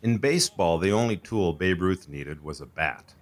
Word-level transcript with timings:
In 0.00 0.18
baseball, 0.18 0.78
the 0.78 0.92
only 0.92 1.16
tool 1.16 1.52
Babe 1.52 1.82
Ruth 1.82 2.08
needed 2.08 2.44
was 2.44 2.60
a 2.60 2.66
bat. 2.66 3.14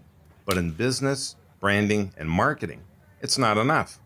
But 0.44 0.58
in 0.58 0.72
business, 0.72 1.36
branding, 1.58 2.12
and 2.18 2.28
marketing, 2.28 2.82
it's 3.22 3.38
not 3.38 3.56
enough. 3.56 3.98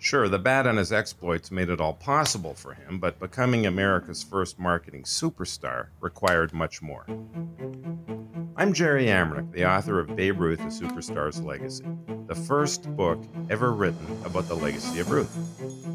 Sure, 0.00 0.28
the 0.28 0.38
bat 0.38 0.66
and 0.66 0.78
his 0.78 0.92
exploits 0.92 1.50
made 1.50 1.68
it 1.68 1.80
all 1.80 1.92
possible 1.92 2.54
for 2.54 2.72
him, 2.72 3.00
but 3.00 3.18
becoming 3.18 3.66
America's 3.66 4.22
first 4.22 4.56
marketing 4.58 5.02
superstar 5.02 5.88
required 6.00 6.52
much 6.52 6.80
more. 6.80 7.04
I'm 8.56 8.72
Jerry 8.72 9.06
Amernick, 9.06 9.50
the 9.52 9.68
author 9.68 9.98
of 9.98 10.14
Babe 10.14 10.40
Ruth, 10.40 10.60
A 10.60 10.68
Superstar's 10.68 11.42
Legacy, 11.42 11.84
the 12.28 12.34
first 12.34 12.88
book 12.96 13.20
ever 13.50 13.72
written 13.72 14.06
about 14.24 14.46
the 14.46 14.54
legacy 14.54 15.00
of 15.00 15.10
Ruth. 15.10 15.36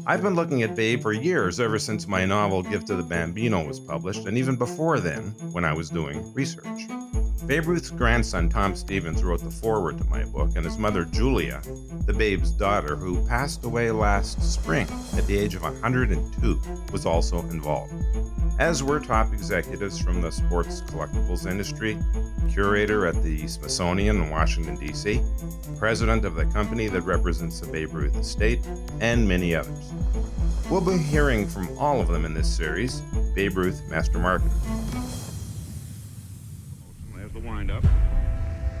I've 0.06 0.22
been 0.22 0.34
looking 0.34 0.62
at 0.62 0.76
Babe 0.76 1.00
for 1.00 1.12
years, 1.14 1.58
ever 1.58 1.78
since 1.78 2.06
my 2.06 2.26
novel 2.26 2.62
Gift 2.62 2.90
of 2.90 2.98
the 2.98 3.02
Bambino 3.02 3.66
was 3.66 3.80
published, 3.80 4.26
and 4.26 4.36
even 4.36 4.56
before 4.56 5.00
then, 5.00 5.34
when 5.52 5.64
I 5.64 5.72
was 5.72 5.88
doing 5.88 6.32
research. 6.34 6.88
Babe 7.46 7.66
Ruth's 7.66 7.90
grandson, 7.90 8.48
Tom 8.48 8.74
Stevens, 8.74 9.22
wrote 9.22 9.42
the 9.42 9.50
foreword 9.50 9.98
to 9.98 10.04
my 10.04 10.24
book, 10.24 10.56
and 10.56 10.64
his 10.64 10.78
mother, 10.78 11.04
Julia, 11.04 11.60
the 12.06 12.12
babe's 12.14 12.50
daughter, 12.50 12.96
who 12.96 13.26
passed 13.26 13.64
away 13.64 13.90
last 13.90 14.40
spring 14.42 14.86
at 15.16 15.26
the 15.26 15.36
age 15.36 15.54
of 15.54 15.62
102, 15.62 16.60
was 16.90 17.04
also 17.04 17.40
involved. 17.50 17.92
As 18.58 18.82
were 18.82 18.98
top 18.98 19.34
executives 19.34 19.98
from 19.98 20.22
the 20.22 20.32
sports 20.32 20.80
collectibles 20.82 21.46
industry, 21.50 21.98
curator 22.50 23.06
at 23.06 23.22
the 23.22 23.46
Smithsonian 23.46 24.22
in 24.22 24.30
Washington, 24.30 24.76
D.C., 24.76 25.20
president 25.78 26.24
of 26.24 26.36
the 26.36 26.46
company 26.46 26.88
that 26.88 27.02
represents 27.02 27.60
the 27.60 27.66
Babe 27.66 27.92
Ruth 27.92 28.16
estate, 28.16 28.60
and 29.00 29.28
many 29.28 29.54
others. 29.54 29.92
We'll 30.70 30.80
be 30.80 30.96
hearing 30.96 31.46
from 31.46 31.68
all 31.76 32.00
of 32.00 32.08
them 32.08 32.24
in 32.24 32.32
this 32.32 32.48
series 32.48 33.00
Babe 33.34 33.58
Ruth 33.58 33.82
Master 33.90 34.18
Marketer. 34.18 34.93
There's 37.66 37.82
the 37.82 37.88
windup. 37.88 38.04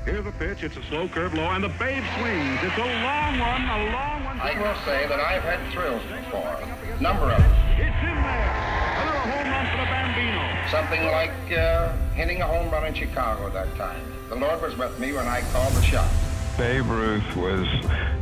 Here's 0.04 0.24
the 0.24 0.32
pitch. 0.32 0.62
It's 0.62 0.76
a 0.76 0.82
slow 0.84 1.08
curve 1.08 1.34
low, 1.34 1.50
and 1.50 1.64
the 1.64 1.68
babe 1.68 2.04
swings. 2.18 2.58
It's 2.62 2.76
a 2.76 2.80
long 2.80 3.38
one, 3.38 3.62
a 3.62 3.92
long 3.92 4.24
one. 4.24 4.40
I 4.40 4.52
will 4.60 4.78
say 4.84 5.06
that 5.08 5.18
I've 5.18 5.42
had 5.42 5.72
thrills 5.72 6.02
before. 6.02 6.60
Number 7.00 7.32
of 7.32 7.40
them. 7.40 7.52
It's 7.72 7.96
in 8.02 8.14
there. 8.14 8.52
Another 9.00 9.18
home 9.32 9.50
run 9.50 9.66
for 9.70 9.76
the 9.78 9.88
Bambino. 9.88 10.70
Something 10.70 11.04
like 11.06 11.58
uh, 11.58 11.96
hitting 12.14 12.42
a 12.42 12.46
home 12.46 12.70
run 12.70 12.86
in 12.86 12.94
Chicago 12.94 13.48
that 13.50 13.74
time. 13.76 14.00
The 14.28 14.36
Lord 14.36 14.60
was 14.60 14.76
with 14.76 14.98
me 14.98 15.12
when 15.12 15.26
I 15.26 15.40
called 15.52 15.72
the 15.72 15.82
shot. 15.82 16.10
Babe 16.58 16.86
Ruth 16.86 17.36
was 17.36 17.66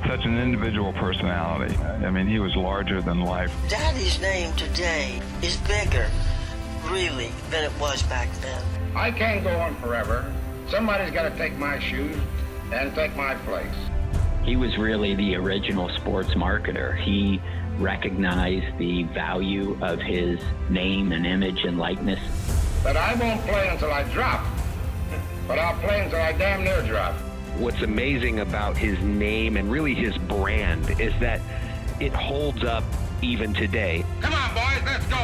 such 0.07 0.25
an 0.25 0.39
individual 0.39 0.93
personality. 0.93 1.77
I 1.77 2.11
mean, 2.11 2.29
he 2.29 2.39
was 2.39 2.55
larger 2.57 3.03
than 3.03 3.21
life. 3.21 3.53
Daddy's 3.69 4.21
name 4.21 4.55
today 4.55 5.21
is 5.43 5.57
bigger, 5.59 6.09
really, 6.89 7.31
than 7.51 7.65
it 7.65 7.73
was 7.81 8.03
back 8.05 8.29
then. 8.41 8.65
I 8.95 9.11
can't 9.11 9.43
go 9.43 9.59
on 9.59 9.75
forever. 9.77 10.33
Somebody's 10.73 11.13
got 11.13 11.31
to 11.31 11.37
take 11.37 11.59
my 11.59 11.79
shoes 11.79 12.17
and 12.73 12.95
take 12.95 13.15
my 13.15 13.35
place. 13.35 13.69
He 14.43 14.57
was 14.57 14.79
really 14.79 15.15
the 15.15 15.35
original 15.35 15.91
sports 15.91 16.31
marketer. 16.31 16.97
He 16.97 17.43
recognized 17.77 18.79
the 18.79 19.03
value 19.03 19.77
of 19.83 20.01
his 20.01 20.41
name 20.71 21.13
and 21.13 21.27
image 21.27 21.65
and 21.65 21.77
likeness. 21.77 22.21
But 22.83 22.97
I 22.97 23.13
won't 23.17 23.43
play 23.43 23.69
until 23.69 23.93
I 23.93 24.05
drop. 24.15 24.47
But 25.47 25.59
I'll 25.59 25.79
play 25.81 26.01
until 26.01 26.23
I 26.23 26.33
damn 26.33 26.65
near 26.65 26.81
drop. 26.81 27.17
What's 27.59 27.83
amazing 27.83 28.41
about 28.41 28.75
his 28.75 28.99
name 29.01 29.59
and 29.59 29.71
really 29.71 29.93
his 29.95 30.17
brand 30.17 30.99
is 30.99 31.13
that 31.21 31.43
it 32.01 32.15
holds 32.15 32.65
up 32.65 32.85
even 33.21 33.53
today. 33.53 34.07
Come 34.23 34.33
on, 34.33 34.55
boys, 34.55 34.83
let's 34.87 35.05
go. 35.05 35.23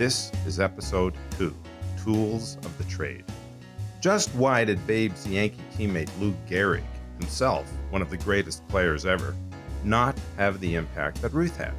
This 0.00 0.32
is 0.46 0.60
episode 0.60 1.12
two 1.36 1.54
Tools 2.02 2.56
of 2.64 2.78
the 2.78 2.84
Trade. 2.84 3.22
Just 4.00 4.34
why 4.34 4.64
did 4.64 4.86
Babe's 4.86 5.26
Yankee 5.28 5.60
teammate 5.76 6.08
Lou 6.18 6.34
Gehrig, 6.48 6.82
himself 7.18 7.70
one 7.90 8.00
of 8.00 8.08
the 8.08 8.16
greatest 8.16 8.66
players 8.68 9.04
ever, 9.04 9.36
not 9.84 10.18
have 10.38 10.58
the 10.60 10.74
impact 10.74 11.20
that 11.20 11.34
Ruth 11.34 11.54
had? 11.54 11.74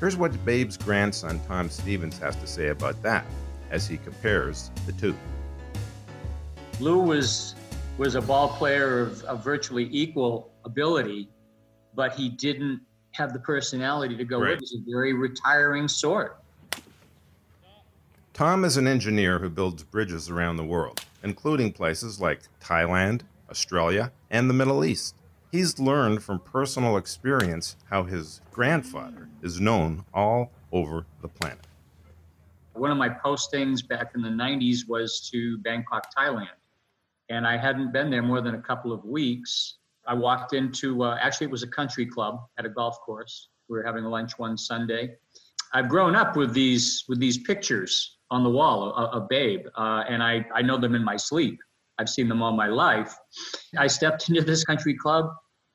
Here's 0.00 0.16
what 0.16 0.32
Babe's 0.46 0.78
grandson 0.78 1.40
Tom 1.46 1.68
Stevens 1.68 2.18
has 2.20 2.36
to 2.36 2.46
say 2.46 2.68
about 2.68 3.02
that 3.02 3.26
as 3.70 3.86
he 3.86 3.98
compares 3.98 4.70
the 4.86 4.92
two. 4.92 5.14
Lou 6.80 7.00
was 7.00 7.54
was 7.98 8.14
a 8.14 8.22
ball 8.22 8.48
player 8.48 9.00
of, 9.00 9.22
of 9.24 9.44
virtually 9.44 9.90
equal 9.92 10.54
ability, 10.64 11.28
but 11.94 12.14
he 12.14 12.30
didn't 12.30 12.80
have 13.10 13.34
the 13.34 13.40
personality 13.40 14.16
to 14.16 14.24
go 14.24 14.40
Right. 14.40 14.52
with. 14.52 14.62
it. 14.62 14.68
He's 14.70 14.80
a 14.80 14.90
very 14.90 15.12
retiring 15.12 15.86
sort. 15.86 16.38
Tom 18.38 18.64
is 18.64 18.76
an 18.76 18.86
engineer 18.86 19.40
who 19.40 19.50
builds 19.50 19.82
bridges 19.82 20.30
around 20.30 20.58
the 20.58 20.64
world, 20.64 21.04
including 21.24 21.72
places 21.72 22.20
like 22.20 22.40
Thailand, 22.62 23.22
Australia, 23.50 24.12
and 24.30 24.48
the 24.48 24.54
Middle 24.54 24.84
East. 24.84 25.16
He's 25.50 25.80
learned 25.80 26.22
from 26.22 26.38
personal 26.38 26.98
experience 26.98 27.74
how 27.90 28.04
his 28.04 28.40
grandfather 28.52 29.28
is 29.42 29.58
known 29.58 30.04
all 30.14 30.52
over 30.70 31.04
the 31.20 31.26
planet. 31.26 31.66
One 32.74 32.92
of 32.92 32.96
my 32.96 33.08
postings 33.08 33.84
back 33.84 34.12
in 34.14 34.22
the 34.22 34.28
90s 34.28 34.88
was 34.88 35.28
to 35.32 35.58
Bangkok, 35.58 36.06
Thailand. 36.16 36.46
And 37.30 37.44
I 37.44 37.56
hadn't 37.56 37.92
been 37.92 38.08
there 38.08 38.22
more 38.22 38.40
than 38.40 38.54
a 38.54 38.62
couple 38.62 38.92
of 38.92 39.04
weeks. 39.04 39.78
I 40.06 40.14
walked 40.14 40.52
into, 40.52 41.02
uh, 41.02 41.18
actually, 41.20 41.46
it 41.46 41.50
was 41.50 41.64
a 41.64 41.68
country 41.68 42.06
club 42.06 42.38
at 42.56 42.64
a 42.64 42.68
golf 42.68 43.00
course. 43.00 43.48
We 43.68 43.76
were 43.76 43.82
having 43.82 44.04
lunch 44.04 44.38
one 44.38 44.56
Sunday. 44.56 45.16
I've 45.74 45.88
grown 45.88 46.14
up 46.14 46.36
with 46.36 46.54
these 46.54 47.04
with 47.08 47.18
these 47.18 47.38
pictures 47.38 48.17
on 48.30 48.44
the 48.44 48.50
wall 48.50 48.92
a, 48.96 49.04
of 49.16 49.28
Babe, 49.28 49.66
uh, 49.76 50.04
and 50.08 50.22
I, 50.22 50.44
I 50.54 50.62
know 50.62 50.78
them 50.78 50.94
in 50.94 51.04
my 51.04 51.16
sleep. 51.16 51.58
I've 51.98 52.08
seen 52.08 52.28
them 52.28 52.42
all 52.42 52.52
my 52.52 52.68
life. 52.68 53.14
I 53.76 53.86
stepped 53.86 54.28
into 54.28 54.42
this 54.42 54.64
country 54.64 54.94
club. 54.94 55.30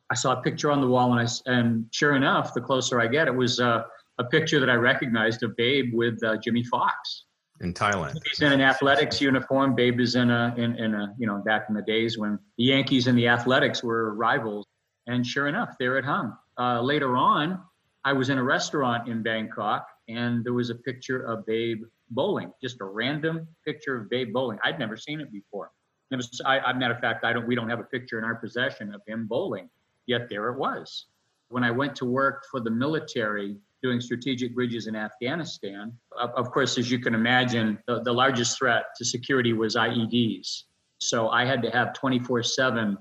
I 0.09 0.16
saw 0.16 0.34
a 0.34 0.41
picture 0.41 0.72
on 0.72 0.81
the 0.81 0.88
wall, 0.88 1.18
and 1.18 1.28
I 1.28 1.52
and 1.52 1.86
sure 1.91 2.16
enough, 2.16 2.53
the 2.53 2.62
closer 2.62 3.02
I 3.02 3.08
get, 3.08 3.28
it 3.28 3.36
was 3.36 3.59
uh, 3.59 3.84
a 4.19 4.24
picture 4.24 4.59
that 4.59 4.69
I 4.69 4.75
recognized 4.75 5.44
of 5.44 5.56
Babe 5.56 5.94
with 5.94 6.24
uh, 6.24 6.38
Jimmie 6.38 6.64
Foxx. 6.64 7.25
In 7.62 7.74
Thailand. 7.74 8.18
He's 8.25 8.41
in 8.41 8.52
an 8.52 8.62
athletics 8.62 9.22
uniform. 9.22 9.75
Babe 9.75 10.00
is 10.00 10.16
in 10.16 10.30
a 10.30 10.53
in, 10.58 10.75
in 10.75 10.94
a 10.94 11.14
you 11.18 11.28
know 11.28 11.41
back 11.46 11.66
in 11.70 11.75
the 11.75 11.81
days 11.81 12.18
when 12.18 12.40
the 12.58 12.66
Yankees 12.66 13.08
and 13.08 13.18
the 13.18 13.28
Athletics 13.28 13.84
were 13.84 14.14
rivals. 14.16 14.66
And 15.08 15.25
sure 15.25 15.47
enough, 15.47 15.75
there 15.80 15.97
it 15.97 16.06
hung. 16.06 16.35
Uh, 16.58 16.81
later 16.81 17.18
on, 17.18 17.62
I 18.06 18.14
was 18.14 18.30
in 18.30 18.38
a 18.38 18.44
restaurant 18.44 19.08
in 19.09 19.22
Bangkok, 19.22 19.88
and 20.08 20.44
there 20.44 20.53
was 20.53 20.70
a 20.70 20.75
picture 20.75 21.22
of 21.24 21.46
Babe 21.46 21.84
bowling. 22.09 22.52
Just 22.62 22.81
a 22.81 22.86
random 22.86 23.47
picture 23.66 23.97
of 23.97 24.09
Babe 24.09 24.34
bowling. 24.34 24.59
I'd 24.64 24.80
never 24.80 24.97
seen 24.97 25.19
it 25.19 25.31
before. 25.31 25.72
It 26.12 26.18
was, 26.18 26.41
I, 26.46 26.59
I, 26.59 26.74
matter 26.74 26.94
of 26.94 27.00
fact, 27.00 27.25
I 27.25 27.34
don't. 27.34 27.47
We 27.47 27.56
don't 27.56 27.69
have 27.69 27.80
a 27.80 27.86
picture 27.86 28.19
in 28.19 28.24
our 28.24 28.36
possession 28.36 28.94
of 28.94 29.02
him 29.08 29.25
bowling. 29.28 29.69
Yet 30.06 30.30
there 30.30 30.50
it 30.50 30.58
was. 30.58 31.08
When 31.50 31.64
I 31.64 31.72
went 31.72 31.96
to 31.97 32.06
work 32.06 32.44
for 32.52 32.59
the 32.59 32.69
military 32.69 33.58
doing 33.81 34.00
strategic 34.00 34.53
bridges 34.53 34.88
in 34.88 34.96
Afghanistan, 34.96 35.91
of, 36.18 36.30
of 36.31 36.52
course, 36.52 36.78
as 36.78 36.91
you 36.91 37.00
can 37.00 37.16
imagine, 37.16 37.80
the, 37.88 38.02
the 38.02 38.12
largest 38.12 38.58
threat 38.58 38.85
to 38.97 39.06
security 39.06 39.53
was 39.53 39.75
IEDs. 39.75 40.64
So 41.00 41.30
I 41.30 41.46
had 41.46 41.62
to 41.64 41.70
have 41.72 41.94
24 41.94 42.44
7 42.44 42.97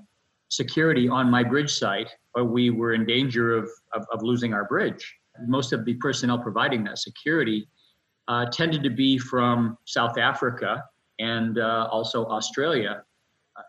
security 0.49 1.07
on 1.07 1.29
my 1.29 1.43
bridge 1.43 1.73
site, 1.73 2.09
or 2.35 2.43
we 2.43 2.69
were 2.69 2.93
in 2.93 3.05
danger 3.05 3.55
of, 3.55 3.69
of, 3.93 4.05
of 4.11 4.21
losing 4.21 4.53
our 4.53 4.65
bridge. 4.65 5.15
Most 5.47 5.73
of 5.73 5.83
the 5.85 5.95
personnel 5.95 6.37
providing 6.37 6.83
that 6.83 6.99
security 6.99 7.67
uh, 8.27 8.45
tended 8.47 8.83
to 8.83 8.89
be 8.89 9.17
from 9.17 9.77
South 9.85 10.17
Africa 10.17 10.83
and 11.19 11.59
uh, 11.59 11.87
also 11.91 12.25
Australia. 12.27 13.03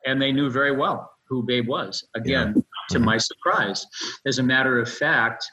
And 0.06 0.20
they 0.20 0.32
knew 0.32 0.50
very 0.50 0.72
well 0.72 1.10
who 1.28 1.42
Babe 1.42 1.68
was. 1.68 2.04
Again, 2.14 2.62
to 2.90 2.98
my 2.98 3.16
surprise. 3.16 3.86
As 4.26 4.38
a 4.38 4.42
matter 4.42 4.78
of 4.78 4.90
fact, 4.90 5.50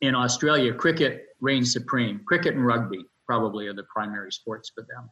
in 0.00 0.14
Australia, 0.14 0.72
cricket 0.72 1.26
reigns 1.40 1.72
supreme. 1.72 2.20
Cricket 2.26 2.54
and 2.54 2.66
rugby 2.66 3.04
probably 3.26 3.66
are 3.66 3.74
the 3.74 3.84
primary 3.84 4.32
sports 4.32 4.70
for 4.74 4.82
them. 4.82 5.10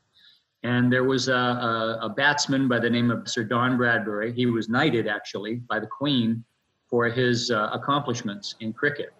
And 0.63 0.93
there 0.93 1.05
was 1.05 1.29
a, 1.29 1.33
a, 1.33 1.99
a 2.03 2.09
batsman 2.09 2.69
by 2.69 2.79
the 2.81 2.91
name 2.91 3.11
of 3.11 3.29
Sir 3.29 3.45
Don 3.45 3.77
Bradbury. 3.77 4.33
He 4.33 4.47
was 4.47 4.69
knighted 4.69 5.09
actually 5.09 5.57
by 5.69 5.81
the 5.81 5.87
Queen 5.87 6.45
for 6.89 7.09
his 7.09 7.51
uh, 7.51 7.71
accomplishments 7.73 8.57
in 8.61 8.73
cricket. 8.73 9.15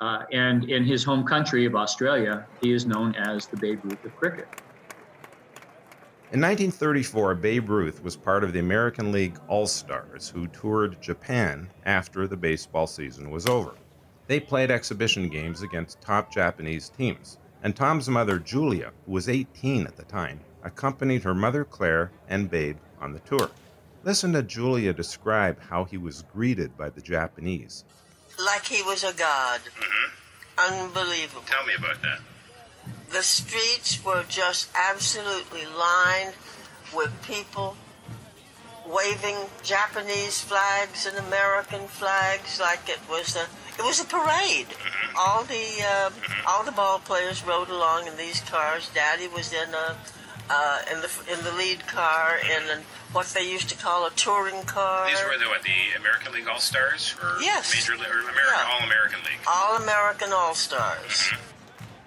Uh, 0.00 0.24
and 0.32 0.68
in 0.70 0.84
his 0.84 1.02
home 1.02 1.24
country 1.24 1.64
of 1.64 1.74
Australia, 1.74 2.46
he 2.60 2.72
is 2.72 2.86
known 2.86 3.14
as 3.14 3.46
the 3.46 3.56
Babe 3.56 3.80
Ruth 3.84 4.04
of 4.04 4.14
cricket. 4.16 4.48
In 6.32 6.40
1934, 6.40 7.36
Babe 7.36 7.70
Ruth 7.70 8.02
was 8.02 8.16
part 8.16 8.44
of 8.44 8.52
the 8.52 8.58
American 8.58 9.12
League 9.12 9.38
All 9.48 9.66
Stars 9.66 10.28
who 10.28 10.48
toured 10.48 11.00
Japan 11.00 11.70
after 11.84 12.26
the 12.26 12.36
baseball 12.36 12.86
season 12.86 13.30
was 13.30 13.46
over. 13.46 13.74
They 14.26 14.40
played 14.40 14.70
exhibition 14.70 15.28
games 15.28 15.62
against 15.62 16.00
top 16.00 16.32
Japanese 16.32 16.88
teams, 16.88 17.38
and 17.62 17.76
Tom's 17.76 18.08
mother, 18.08 18.38
Julia, 18.38 18.92
who 19.06 19.12
was 19.12 19.28
18 19.28 19.86
at 19.86 19.96
the 19.96 20.02
time, 20.04 20.40
accompanied 20.64 21.22
her 21.22 21.34
mother, 21.34 21.64
Claire, 21.64 22.10
and 22.28 22.50
Babe 22.50 22.76
on 23.00 23.12
the 23.12 23.20
tour. 23.20 23.50
Listen 24.02 24.32
to 24.32 24.42
Julia 24.42 24.92
describe 24.92 25.60
how 25.60 25.84
he 25.84 25.96
was 25.96 26.24
greeted 26.32 26.76
by 26.76 26.90
the 26.90 27.00
Japanese. 27.00 27.84
Like 28.42 28.66
he 28.66 28.82
was 28.82 29.04
a 29.04 29.12
god. 29.12 29.60
Mm-hmm. 29.60 30.74
Unbelievable. 30.74 31.42
Tell 31.46 31.66
me 31.66 31.74
about 31.78 32.02
that. 32.02 32.20
The 33.12 33.22
streets 33.22 34.04
were 34.04 34.24
just 34.28 34.68
absolutely 34.74 35.64
lined 35.64 36.34
with 36.94 37.12
people 37.22 37.76
waving 38.88 39.36
Japanese 39.62 40.40
flags 40.40 41.06
and 41.06 41.18
American 41.26 41.86
flags 41.88 42.60
like 42.60 42.88
it 42.88 43.00
was 43.10 43.36
a 43.36 43.46
it 43.78 43.84
was 43.84 44.00
a 44.00 44.04
parade. 44.04 44.68
Mm-hmm. 44.68 45.16
All 45.18 45.44
the 45.44 45.84
uh, 45.84 46.10
all 46.46 46.64
the 46.64 46.72
ball 46.72 46.98
players 46.98 47.44
rode 47.44 47.68
along 47.68 48.06
in 48.06 48.16
these 48.16 48.40
cars. 48.40 48.90
Daddy 48.94 49.28
was 49.28 49.52
in 49.52 49.74
a 49.74 49.96
uh, 50.50 50.78
in 50.92 51.00
the 51.00 51.10
in 51.32 51.42
the 51.44 51.52
lead 51.52 51.86
car 51.86 52.36
in 52.38 52.80
what 53.12 53.26
they 53.28 53.50
used 53.50 53.68
to 53.70 53.76
call 53.76 54.06
a 54.06 54.10
touring 54.10 54.62
car. 54.64 55.06
These 55.08 55.22
were 55.24 55.38
the 55.38 55.48
what 55.48 55.62
the 55.62 55.98
American 55.98 56.32
League 56.32 56.48
All 56.48 56.58
Stars 56.60 57.14
or 57.22 57.36
Yes. 57.40 57.74
Major 57.74 57.98
League 58.00 58.08
or 58.10 58.20
American 58.20 58.34
Yeah. 58.52 58.68
All 58.72 58.84
American 58.86 59.18
League. 59.20 59.38
All 59.46 59.76
American 59.82 60.32
All 60.32 60.54
Stars. 60.54 61.30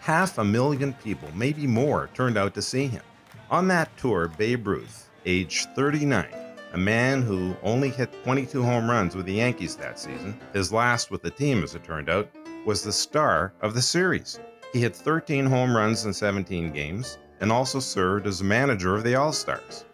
Half 0.01 0.37
a 0.37 0.43
million 0.43 0.93
people, 1.03 1.29
maybe 1.35 1.67
more, 1.67 2.09
turned 2.13 2.37
out 2.37 2.53
to 2.55 2.61
see 2.61 2.87
him. 2.87 3.03
On 3.51 3.67
that 3.67 3.95
tour, 3.97 4.27
Babe 4.37 4.65
Ruth, 4.67 5.09
age 5.25 5.65
39, 5.75 6.27
a 6.73 6.77
man 6.77 7.21
who 7.21 7.55
only 7.63 7.89
hit 7.89 8.11
22 8.23 8.63
home 8.63 8.89
runs 8.89 9.15
with 9.15 9.25
the 9.25 9.33
Yankees 9.33 9.75
that 9.75 9.99
season, 9.99 10.39
his 10.53 10.71
last 10.71 11.11
with 11.11 11.21
the 11.21 11.31
team 11.31 11.63
as 11.63 11.75
it 11.75 11.83
turned 11.83 12.09
out, 12.09 12.29
was 12.65 12.83
the 12.83 12.91
star 12.93 13.53
of 13.61 13.73
the 13.73 13.81
series. 13.81 14.39
He 14.73 14.79
hit 14.81 14.95
13 14.95 15.45
home 15.45 15.75
runs 15.75 16.05
in 16.05 16.13
17 16.13 16.71
games 16.71 17.17
and 17.41 17.51
also 17.51 17.79
served 17.79 18.27
as 18.27 18.43
manager 18.43 18.95
of 18.95 19.03
the 19.03 19.15
All 19.15 19.31
Stars. 19.31 19.85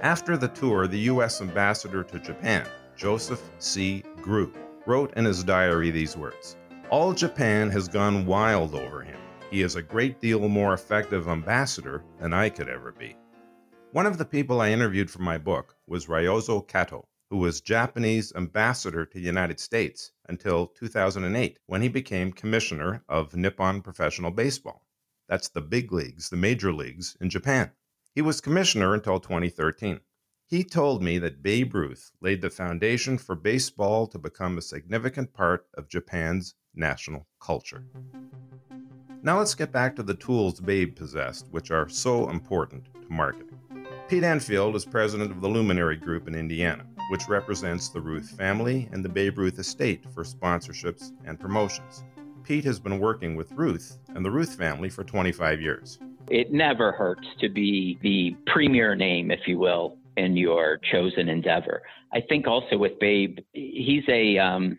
After 0.00 0.36
the 0.36 0.48
tour, 0.48 0.86
the 0.86 0.98
U.S. 1.10 1.40
ambassador 1.40 2.04
to 2.04 2.18
Japan, 2.18 2.66
Joseph 2.96 3.42
C. 3.58 4.04
Grew, 4.22 4.52
wrote 4.86 5.12
in 5.14 5.24
his 5.24 5.44
diary 5.44 5.90
these 5.90 6.16
words 6.16 6.56
All 6.90 7.12
Japan 7.12 7.70
has 7.70 7.88
gone 7.88 8.26
wild 8.26 8.74
over 8.74 9.02
him. 9.02 9.18
He 9.50 9.62
is 9.62 9.76
a 9.76 9.82
great 9.82 10.20
deal 10.20 10.48
more 10.48 10.74
effective 10.74 11.26
ambassador 11.26 12.04
than 12.20 12.32
I 12.32 12.48
could 12.48 12.68
ever 12.68 12.92
be. 12.92 13.16
One 13.92 14.06
of 14.06 14.18
the 14.18 14.24
people 14.24 14.60
I 14.60 14.70
interviewed 14.70 15.10
for 15.10 15.22
my 15.22 15.38
book 15.38 15.74
was 15.86 16.06
Ryozo 16.06 16.60
Kato, 16.66 17.08
who 17.30 17.38
was 17.38 17.60
Japanese 17.60 18.32
ambassador 18.36 19.06
to 19.06 19.18
the 19.18 19.24
United 19.24 19.58
States 19.58 20.12
until 20.28 20.66
2008 20.66 21.58
when 21.66 21.82
he 21.82 21.88
became 21.88 22.32
commissioner 22.32 23.02
of 23.08 23.34
Nippon 23.34 23.82
Professional 23.82 24.30
Baseball. 24.30 24.82
That's 25.28 25.48
the 25.48 25.60
big 25.60 25.92
leagues, 25.92 26.30
the 26.30 26.36
major 26.36 26.72
leagues 26.72 27.16
in 27.20 27.28
Japan. 27.28 27.72
He 28.14 28.22
was 28.22 28.40
commissioner 28.40 28.94
until 28.94 29.20
2013. 29.20 30.00
He 30.46 30.64
told 30.64 31.02
me 31.02 31.18
that 31.18 31.42
Babe 31.42 31.74
Ruth 31.74 32.10
laid 32.22 32.40
the 32.40 32.48
foundation 32.48 33.18
for 33.18 33.34
baseball 33.34 34.06
to 34.06 34.18
become 34.18 34.56
a 34.56 34.62
significant 34.62 35.34
part 35.34 35.66
of 35.74 35.90
Japan's 35.90 36.54
national 36.74 37.26
culture. 37.38 37.84
Now 39.22 39.38
let's 39.38 39.54
get 39.54 39.72
back 39.72 39.94
to 39.96 40.02
the 40.02 40.14
tools 40.14 40.60
Babe 40.60 40.96
possessed, 40.96 41.48
which 41.50 41.70
are 41.70 41.88
so 41.88 42.30
important 42.30 42.86
to 42.94 43.12
marketing. 43.12 43.58
Pete 44.08 44.24
Enfield 44.24 44.74
is 44.74 44.86
president 44.86 45.30
of 45.30 45.42
the 45.42 45.48
Luminary 45.48 45.98
Group 45.98 46.28
in 46.28 46.34
Indiana, 46.34 46.86
which 47.10 47.28
represents 47.28 47.90
the 47.90 48.00
Ruth 48.00 48.30
family 48.30 48.88
and 48.92 49.04
the 49.04 49.08
Babe 49.10 49.36
Ruth 49.36 49.58
estate 49.58 50.06
for 50.14 50.24
sponsorships 50.24 51.12
and 51.26 51.38
promotions. 51.38 52.04
Pete 52.48 52.64
has 52.64 52.80
been 52.80 52.98
working 52.98 53.36
with 53.36 53.52
Ruth 53.52 53.98
and 54.14 54.24
the 54.24 54.30
Ruth 54.30 54.54
family 54.56 54.88
for 54.88 55.04
25 55.04 55.60
years. 55.60 55.98
It 56.30 56.50
never 56.50 56.92
hurts 56.92 57.26
to 57.40 57.50
be 57.50 57.98
the 58.00 58.34
premier 58.50 58.94
name, 58.94 59.30
if 59.30 59.40
you 59.46 59.58
will, 59.58 59.98
in 60.16 60.34
your 60.34 60.80
chosen 60.90 61.28
endeavor. 61.28 61.82
I 62.14 62.22
think 62.26 62.46
also 62.46 62.78
with 62.78 62.98
Babe, 63.00 63.36
he's 63.52 64.04
a 64.08 64.38
um, 64.38 64.78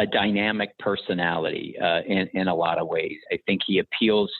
a 0.00 0.06
dynamic 0.06 0.76
personality 0.80 1.76
uh, 1.80 2.00
in 2.04 2.28
in 2.34 2.48
a 2.48 2.54
lot 2.54 2.78
of 2.78 2.88
ways. 2.88 3.18
I 3.30 3.38
think 3.46 3.60
he 3.64 3.78
appeals 3.78 4.32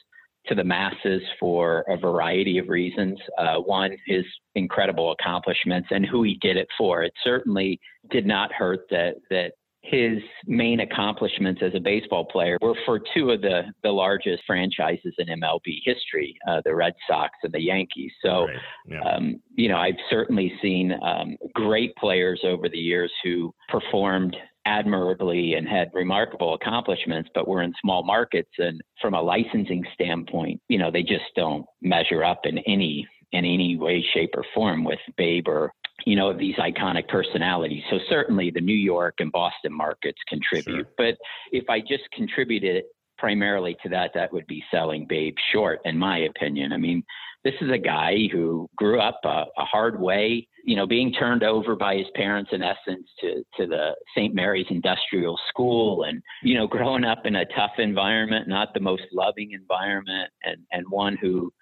to 0.46 0.56
the 0.56 0.64
masses 0.64 1.22
for 1.38 1.84
a 1.88 1.96
variety 1.96 2.58
of 2.58 2.68
reasons. 2.68 3.20
Uh, 3.38 3.58
one, 3.58 3.96
his 4.04 4.24
incredible 4.56 5.12
accomplishments 5.12 5.88
and 5.92 6.04
who 6.04 6.24
he 6.24 6.36
did 6.40 6.56
it 6.56 6.68
for. 6.76 7.04
It 7.04 7.12
certainly 7.22 7.78
did 8.10 8.26
not 8.26 8.52
hurt 8.52 8.80
that 8.90 9.14
that 9.30 9.52
his 9.82 10.18
main 10.46 10.80
accomplishments 10.80 11.62
as 11.64 11.72
a 11.74 11.80
baseball 11.80 12.24
player 12.24 12.58
were 12.60 12.74
for 12.84 13.00
two 13.14 13.30
of 13.30 13.40
the, 13.40 13.62
the 13.82 13.90
largest 13.90 14.42
franchises 14.46 15.14
in 15.18 15.26
MLB 15.40 15.80
history, 15.84 16.36
uh, 16.48 16.60
the 16.64 16.74
Red 16.74 16.94
Sox 17.08 17.30
and 17.42 17.52
the 17.52 17.62
Yankees. 17.62 18.12
So, 18.22 18.46
Right, 18.46 18.56
yeah. 18.86 19.00
um, 19.00 19.40
you 19.54 19.68
know, 19.68 19.78
I've 19.78 19.94
certainly 20.10 20.52
seen 20.60 20.94
um, 21.02 21.36
great 21.54 21.94
players 21.96 22.40
over 22.44 22.68
the 22.68 22.78
years 22.78 23.12
who 23.22 23.54
performed 23.68 24.36
admirably 24.66 25.54
and 25.54 25.66
had 25.66 25.90
remarkable 25.94 26.54
accomplishments, 26.54 27.30
but 27.34 27.48
were 27.48 27.62
in 27.62 27.72
small 27.80 28.02
markets. 28.02 28.50
And 28.58 28.80
from 29.00 29.14
a 29.14 29.22
licensing 29.22 29.84
standpoint, 29.94 30.60
you 30.68 30.78
know, 30.78 30.90
they 30.90 31.02
just 31.02 31.24
don't 31.36 31.64
measure 31.80 32.22
up 32.22 32.40
in 32.44 32.58
any 32.58 33.08
in 33.32 33.44
any 33.44 33.76
way, 33.76 34.04
shape, 34.14 34.30
or 34.34 34.44
form 34.54 34.84
with 34.84 34.98
Babe 35.18 35.48
or 35.48 35.70
you 36.08 36.16
know 36.16 36.30
of 36.30 36.38
these 36.38 36.56
iconic 36.56 37.06
personalities. 37.08 37.82
So 37.90 37.98
certainly 38.08 38.50
the 38.50 38.62
New 38.62 38.72
York 38.72 39.16
and 39.18 39.30
Boston 39.30 39.72
markets 39.72 40.18
contribute. 40.26 40.86
Sure. 40.86 40.94
But 40.96 41.18
if 41.52 41.68
I 41.68 41.80
just 41.80 42.04
contributed 42.14 42.84
primarily 43.18 43.76
to 43.82 43.90
that, 43.90 44.12
that 44.14 44.32
would 44.32 44.46
be 44.46 44.64
selling 44.70 45.06
Babe 45.06 45.34
short, 45.52 45.80
in 45.84 45.98
my 45.98 46.18
opinion. 46.18 46.72
I 46.72 46.78
mean, 46.78 47.02
this 47.44 47.54
is 47.60 47.70
a 47.70 47.78
guy 47.78 48.28
who 48.32 48.68
grew 48.76 49.00
up 49.00 49.20
a, 49.24 49.44
a 49.58 49.64
hard 49.64 50.00
way, 50.00 50.48
you 50.64 50.76
know, 50.76 50.86
being 50.86 51.12
turned 51.12 51.42
over 51.42 51.76
by 51.76 51.96
his 51.96 52.06
parents 52.14 52.50
in 52.52 52.62
essence 52.62 53.06
to, 53.20 53.42
to 53.58 53.66
the 53.66 53.94
St. 54.16 54.34
Mary's 54.34 54.66
Industrial 54.70 55.38
School 55.48 56.04
and, 56.04 56.22
you 56.42 56.54
know, 56.56 56.66
growing 56.66 57.04
up 57.04 57.26
in 57.26 57.36
a 57.36 57.44
tough 57.46 57.72
environment, 57.78 58.48
not 58.48 58.72
the 58.72 58.80
most 58.80 59.02
loving 59.12 59.52
environment, 59.52 60.30
and, 60.44 60.58
and 60.72 60.84
one 60.88 61.18
who 61.20 61.52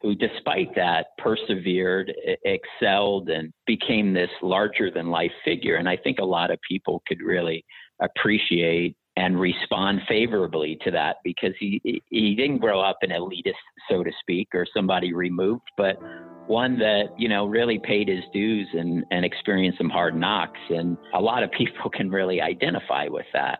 who 0.00 0.14
despite 0.14 0.74
that 0.76 1.06
persevered, 1.18 2.12
excelled, 2.44 3.28
and 3.28 3.52
became 3.66 4.14
this 4.14 4.30
larger 4.42 4.90
than 4.90 5.08
life 5.08 5.32
figure. 5.44 5.76
And 5.76 5.88
I 5.88 5.96
think 5.96 6.18
a 6.18 6.24
lot 6.24 6.50
of 6.50 6.58
people 6.68 7.02
could 7.06 7.20
really 7.20 7.64
appreciate 8.00 8.96
and 9.16 9.40
respond 9.40 10.00
favorably 10.08 10.78
to 10.84 10.92
that 10.92 11.16
because 11.24 11.52
he 11.58 11.80
he 12.10 12.36
didn't 12.36 12.58
grow 12.58 12.80
up 12.80 12.98
an 13.02 13.10
elitist, 13.10 13.54
so 13.90 14.04
to 14.04 14.12
speak, 14.20 14.48
or 14.54 14.64
somebody 14.72 15.12
removed, 15.12 15.68
but 15.76 15.96
one 16.46 16.78
that 16.78 17.06
you 17.18 17.28
know 17.28 17.46
really 17.46 17.80
paid 17.80 18.08
his 18.08 18.22
dues 18.32 18.68
and 18.74 19.04
and 19.10 19.24
experienced 19.24 19.78
some 19.78 19.90
hard 19.90 20.14
knocks, 20.14 20.60
and 20.70 20.96
a 21.14 21.20
lot 21.20 21.42
of 21.42 21.50
people 21.50 21.90
can 21.92 22.08
really 22.10 22.40
identify 22.40 23.08
with 23.08 23.26
that. 23.32 23.58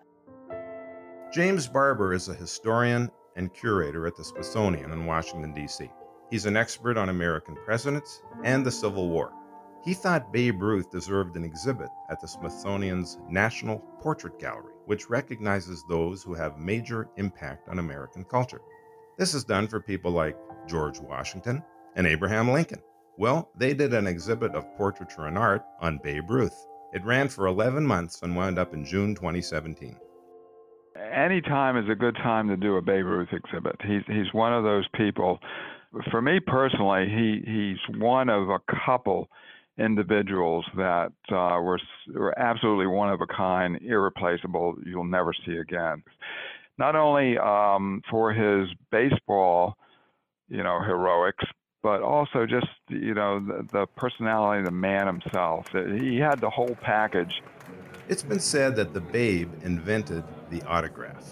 James 1.33 1.67
Barber 1.67 2.15
is 2.15 2.29
a 2.29 2.35
historian 2.35 3.11
and 3.37 3.53
curator 3.53 4.07
at 4.07 4.17
the 4.17 4.25
Smithsonian 4.25 4.93
in 4.93 5.07
Washington, 5.07 5.53
D.C. 5.53 5.91
He's 6.31 6.47
an 6.47 6.57
expert 6.57 6.99
on 6.99 7.09
American 7.09 7.57
presidents 7.65 8.23
and 8.45 8.65
the 8.65 8.71
Civil 8.71 9.09
War. 9.09 9.33
He 9.83 9.95
thought 9.95 10.33
Babe 10.33 10.61
Ruth 10.61 10.91
deserved 10.91 11.37
an 11.37 11.45
exhibit 11.45 11.89
at 12.11 12.21
the 12.21 12.29
Smithsonian's 12.29 13.19
National 13.31 13.79
Portrait 14.01 14.39
Gallery, 14.39 14.75
which 14.85 15.09
recognizes 15.09 15.85
those 15.89 16.23
who 16.23 16.35
have 16.35 16.59
major 16.59 17.09
impact 17.17 17.69
on 17.69 17.79
American 17.79 18.25
culture. 18.25 18.61
This 19.17 19.33
is 19.33 19.45
done 19.45 19.69
for 19.69 19.81
people 19.81 20.11
like 20.11 20.37
George 20.67 21.01
Washington 21.01 21.63
and 21.97 22.07
Abraham 22.07 22.51
Lincoln. 22.51 22.83
Well, 23.17 23.51
they 23.57 23.73
did 23.73 23.95
an 23.95 24.07
exhibit 24.07 24.55
of 24.55 24.77
portraiture 24.77 25.27
and 25.27 25.39
art 25.39 25.65
on 25.81 25.99
Babe 26.03 26.29
Ruth. 26.29 26.67
It 26.93 27.05
ran 27.05 27.29
for 27.29 27.47
11 27.47 27.87
months 27.87 28.23
and 28.23 28.37
wound 28.37 28.59
up 28.59 28.75
in 28.75 28.85
June 28.85 29.15
2017. 29.15 29.97
any 30.97 31.41
time 31.41 31.77
is 31.77 31.89
a 31.91 31.95
good 31.95 32.17
time 32.17 32.49
to 32.49 32.57
do 32.57 32.77
a 32.77 32.83
Babe 32.83 33.07
Ruth 33.07 33.29
exhibit. 33.33 33.77
He's 33.83 34.03
he's 34.07 34.33
one 34.33 34.53
of 34.53 34.65
those 34.65 34.87
people. 34.97 35.39
For 36.11 36.21
me 36.21 36.39
personally, 36.41 37.07
he 37.09 37.43
he's 37.51 37.99
one 37.99 38.29
of 38.29 38.51
a 38.51 38.61
couple 38.85 39.29
individuals 39.79 40.67
that 40.77 41.13
uh, 41.31 41.61
were 41.61 41.81
were 42.13 42.39
absolutely 42.39 42.87
one 42.87 43.11
of 43.11 43.21
a 43.21 43.27
kind, 43.27 43.79
irreplaceable. 43.81 44.77
You'll 44.85 45.05
never 45.05 45.33
see 45.47 45.57
again. 45.57 46.03
Not 46.79 46.95
only 46.95 47.39
um, 47.39 48.03
for 48.11 48.33
his 48.33 48.69
baseball, 48.91 49.77
you 50.49 50.63
know, 50.63 50.81
heroics, 50.81 51.45
but 51.83 52.03
also 52.03 52.45
just 52.47 52.67
you 52.89 53.15
know 53.15 53.41
the, 53.41 53.67
the 53.73 53.87
personality, 53.97 54.65
the 54.65 54.71
man 54.71 55.07
himself. 55.07 55.67
He 55.73 56.19
had 56.19 56.41
the 56.41 56.51
whole 56.51 56.77
package. 56.83 57.43
It's 58.09 58.23
been 58.23 58.41
said 58.41 58.77
that 58.77 58.95
the 58.95 59.01
Babe 59.01 59.51
invented 59.65 60.25
the 60.51 60.63
autograph. 60.63 61.25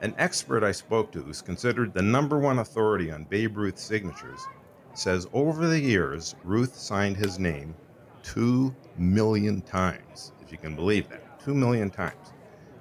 An 0.00 0.14
expert 0.16 0.62
I 0.62 0.70
spoke 0.70 1.10
to, 1.12 1.22
who's 1.22 1.42
considered 1.42 1.92
the 1.92 2.02
number 2.02 2.38
one 2.38 2.60
authority 2.60 3.10
on 3.10 3.24
Babe 3.24 3.56
Ruth 3.56 3.78
signatures, 3.78 4.46
says 4.94 5.26
over 5.32 5.66
the 5.66 5.80
years, 5.80 6.36
Ruth 6.44 6.76
signed 6.76 7.16
his 7.16 7.40
name 7.40 7.74
two 8.22 8.72
million 8.96 9.60
times, 9.62 10.32
if 10.40 10.52
you 10.52 10.58
can 10.58 10.76
believe 10.76 11.08
that. 11.08 11.40
Two 11.40 11.54
million 11.54 11.90
times. 11.90 12.32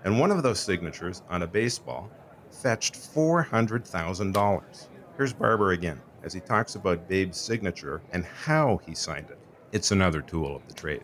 And 0.03 0.19
one 0.19 0.29
of 0.29 0.43
those 0.43 0.59
signatures 0.59 1.23
on 1.27 1.41
a 1.41 1.47
baseball 1.47 2.09
fetched 2.51 2.93
$400,000. 2.93 4.87
Here's 5.17 5.33
Barber 5.33 5.71
again 5.71 5.99
as 6.23 6.33
he 6.33 6.39
talks 6.39 6.75
about 6.75 7.07
Babe's 7.07 7.37
signature 7.37 8.01
and 8.11 8.25
how 8.25 8.79
he 8.85 8.93
signed 8.93 9.29
it. 9.31 9.39
it's 9.71 9.91
another 9.91 10.21
tool 10.21 10.55
of 10.55 10.67
the 10.67 10.73
trade. 10.73 11.03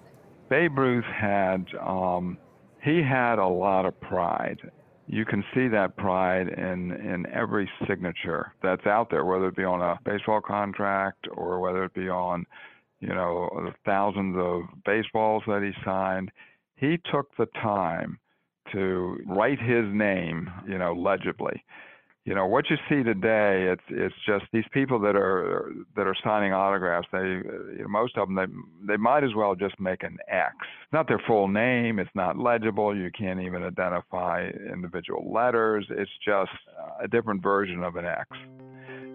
Babe 0.50 0.77
Ruth 0.77 1.05
had 1.05 1.74
um, 1.75 2.38
he 2.84 3.01
had 3.01 3.39
a 3.39 3.48
lot 3.48 3.86
of 3.86 4.00
pride. 4.00 4.60
You 5.07 5.25
can 5.25 5.43
see 5.53 5.67
that 5.67 5.98
pride 5.98 6.48
in 6.48 6.91
in 6.91 7.25
every 7.33 7.69
signature 7.88 8.53
that's 8.63 8.86
out 8.86 9.10
there, 9.10 9.25
whether 9.25 9.48
it 9.48 9.55
be 9.55 9.63
on 9.63 9.81
a 9.81 10.00
baseball 10.05 10.41
contract 10.41 11.27
or 11.31 11.60
whether 11.60 11.83
it 11.83 11.93
be 11.93 12.10
on, 12.10 12.45
you 13.00 13.10
know, 13.10 13.50
the 13.65 13.74
thousands 13.86 14.36
of 14.38 14.63
baseballs 14.86 15.43
that 15.48 15.62
he 15.62 15.72
signed. 15.83 16.31
He 16.75 17.00
took 17.12 17.36
the 17.38 17.48
time 17.62 18.17
to 18.72 19.17
write 19.27 19.60
his 19.60 19.86
name, 19.93 20.50
you 20.67 20.77
know, 20.77 20.93
legibly 20.93 21.63
you 22.25 22.33
know 22.33 22.45
what 22.45 22.69
you 22.69 22.77
see 22.87 23.03
today 23.03 23.67
it's 23.69 23.83
it's 23.89 24.15
just 24.25 24.45
these 24.53 24.63
people 24.71 24.99
that 24.99 25.15
are 25.15 25.73
that 25.95 26.07
are 26.07 26.15
signing 26.23 26.53
autographs 26.53 27.07
they 27.11 27.17
you 27.17 27.79
know, 27.81 27.87
most 27.87 28.17
of 28.17 28.29
them 28.29 28.35
they 28.35 28.93
they 28.93 28.97
might 28.97 29.23
as 29.23 29.33
well 29.35 29.55
just 29.55 29.77
make 29.79 30.03
an 30.03 30.17
x. 30.29 30.55
Not 30.93 31.07
their 31.07 31.21
full 31.27 31.47
name 31.47 31.99
it's 31.99 32.09
not 32.15 32.37
legible 32.37 32.95
you 32.95 33.11
can't 33.11 33.41
even 33.41 33.63
identify 33.63 34.49
individual 34.71 35.31
letters 35.33 35.85
it's 35.89 36.11
just 36.25 36.51
a 37.01 37.07
different 37.07 37.43
version 37.43 37.83
of 37.83 37.97
an 37.97 38.05
x. 38.05 38.29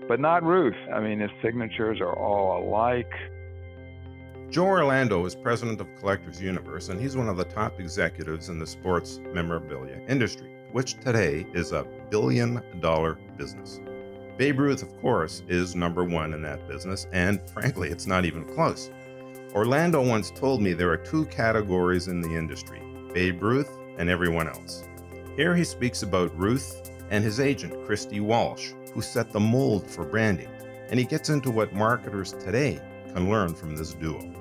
But 0.06 0.20
not 0.20 0.42
ruth 0.42 0.76
i 0.92 1.00
mean 1.00 1.20
his 1.20 1.30
signatures 1.42 2.00
are 2.00 2.16
all 2.16 2.62
alike. 2.62 3.12
Joe 4.50 4.64
Orlando 4.64 5.26
is 5.26 5.34
president 5.34 5.78
of 5.78 5.86
Collectors 6.00 6.40
Universe, 6.40 6.88
and 6.88 6.98
he's 6.98 7.18
one 7.18 7.28
of 7.28 7.36
the 7.36 7.44
top 7.44 7.78
executives 7.80 8.48
in 8.48 8.58
the 8.58 8.66
sports 8.66 9.20
memorabilia 9.34 10.00
industry 10.08 10.57
which 10.72 11.00
today 11.00 11.46
is 11.54 11.72
a 11.72 11.86
billion 12.10 12.62
dollar 12.80 13.18
business. 13.36 13.80
Babe 14.36 14.60
Ruth, 14.60 14.82
of 14.82 15.00
course, 15.00 15.42
is 15.48 15.74
number 15.74 16.04
one 16.04 16.32
in 16.32 16.42
that 16.42 16.68
business, 16.68 17.06
and 17.12 17.40
frankly, 17.50 17.88
it's 17.90 18.06
not 18.06 18.24
even 18.24 18.44
close. 18.44 18.90
Orlando 19.54 20.00
once 20.06 20.30
told 20.30 20.62
me 20.62 20.72
there 20.72 20.90
are 20.90 20.96
two 20.96 21.24
categories 21.26 22.08
in 22.08 22.20
the 22.20 22.36
industry 22.36 22.80
Babe 23.12 23.42
Ruth 23.42 23.76
and 23.96 24.08
everyone 24.08 24.48
else. 24.48 24.84
Here 25.36 25.56
he 25.56 25.64
speaks 25.64 26.02
about 26.02 26.36
Ruth 26.38 26.90
and 27.10 27.24
his 27.24 27.40
agent, 27.40 27.84
Christy 27.86 28.20
Walsh, 28.20 28.72
who 28.92 29.02
set 29.02 29.30
the 29.30 29.40
mold 29.40 29.88
for 29.88 30.04
branding, 30.04 30.50
and 30.88 31.00
he 31.00 31.06
gets 31.06 31.30
into 31.30 31.50
what 31.50 31.72
marketers 31.72 32.32
today 32.32 32.80
can 33.12 33.30
learn 33.30 33.54
from 33.54 33.76
this 33.76 33.94
duo. 33.94 34.37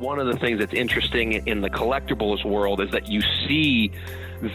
One 0.00 0.18
of 0.18 0.26
the 0.28 0.38
things 0.38 0.58
that's 0.58 0.72
interesting 0.72 1.46
in 1.46 1.60
the 1.60 1.68
collectibles 1.68 2.42
world 2.42 2.80
is 2.80 2.90
that 2.92 3.06
you 3.06 3.20
see 3.46 3.92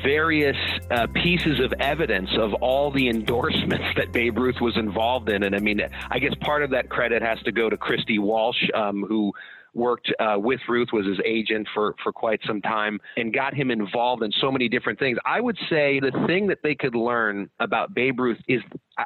various 0.01 0.57
uh, 0.89 1.05
pieces 1.13 1.59
of 1.59 1.71
evidence 1.73 2.31
of 2.35 2.55
all 2.55 2.89
the 2.89 3.07
endorsements 3.07 3.85
that 3.95 4.11
Babe 4.11 4.39
Ruth 4.39 4.59
was 4.59 4.75
involved 4.75 5.29
in. 5.29 5.43
And 5.43 5.55
I 5.55 5.59
mean, 5.59 5.81
I 6.09 6.17
guess 6.17 6.33
part 6.41 6.63
of 6.63 6.71
that 6.71 6.89
credit 6.89 7.21
has 7.21 7.39
to 7.43 7.51
go 7.51 7.69
to 7.69 7.77
Christy 7.77 8.17
Walsh, 8.17 8.57
um, 8.73 9.05
who 9.07 9.31
worked 9.75 10.11
uh, 10.19 10.37
with 10.39 10.61
Ruth, 10.67 10.89
was 10.91 11.05
his 11.05 11.19
agent 11.23 11.67
for, 11.75 11.93
for 12.01 12.11
quite 12.11 12.39
some 12.47 12.59
time, 12.61 12.99
and 13.15 13.31
got 13.31 13.53
him 13.53 13.69
involved 13.69 14.23
in 14.23 14.31
so 14.41 14.51
many 14.51 14.67
different 14.67 14.97
things. 14.97 15.19
I 15.27 15.41
would 15.41 15.57
say 15.69 15.99
the 15.99 16.25
thing 16.25 16.47
that 16.47 16.59
they 16.63 16.73
could 16.73 16.95
learn 16.95 17.51
about 17.59 17.93
Babe 17.93 18.19
Ruth 18.19 18.39
is, 18.47 18.61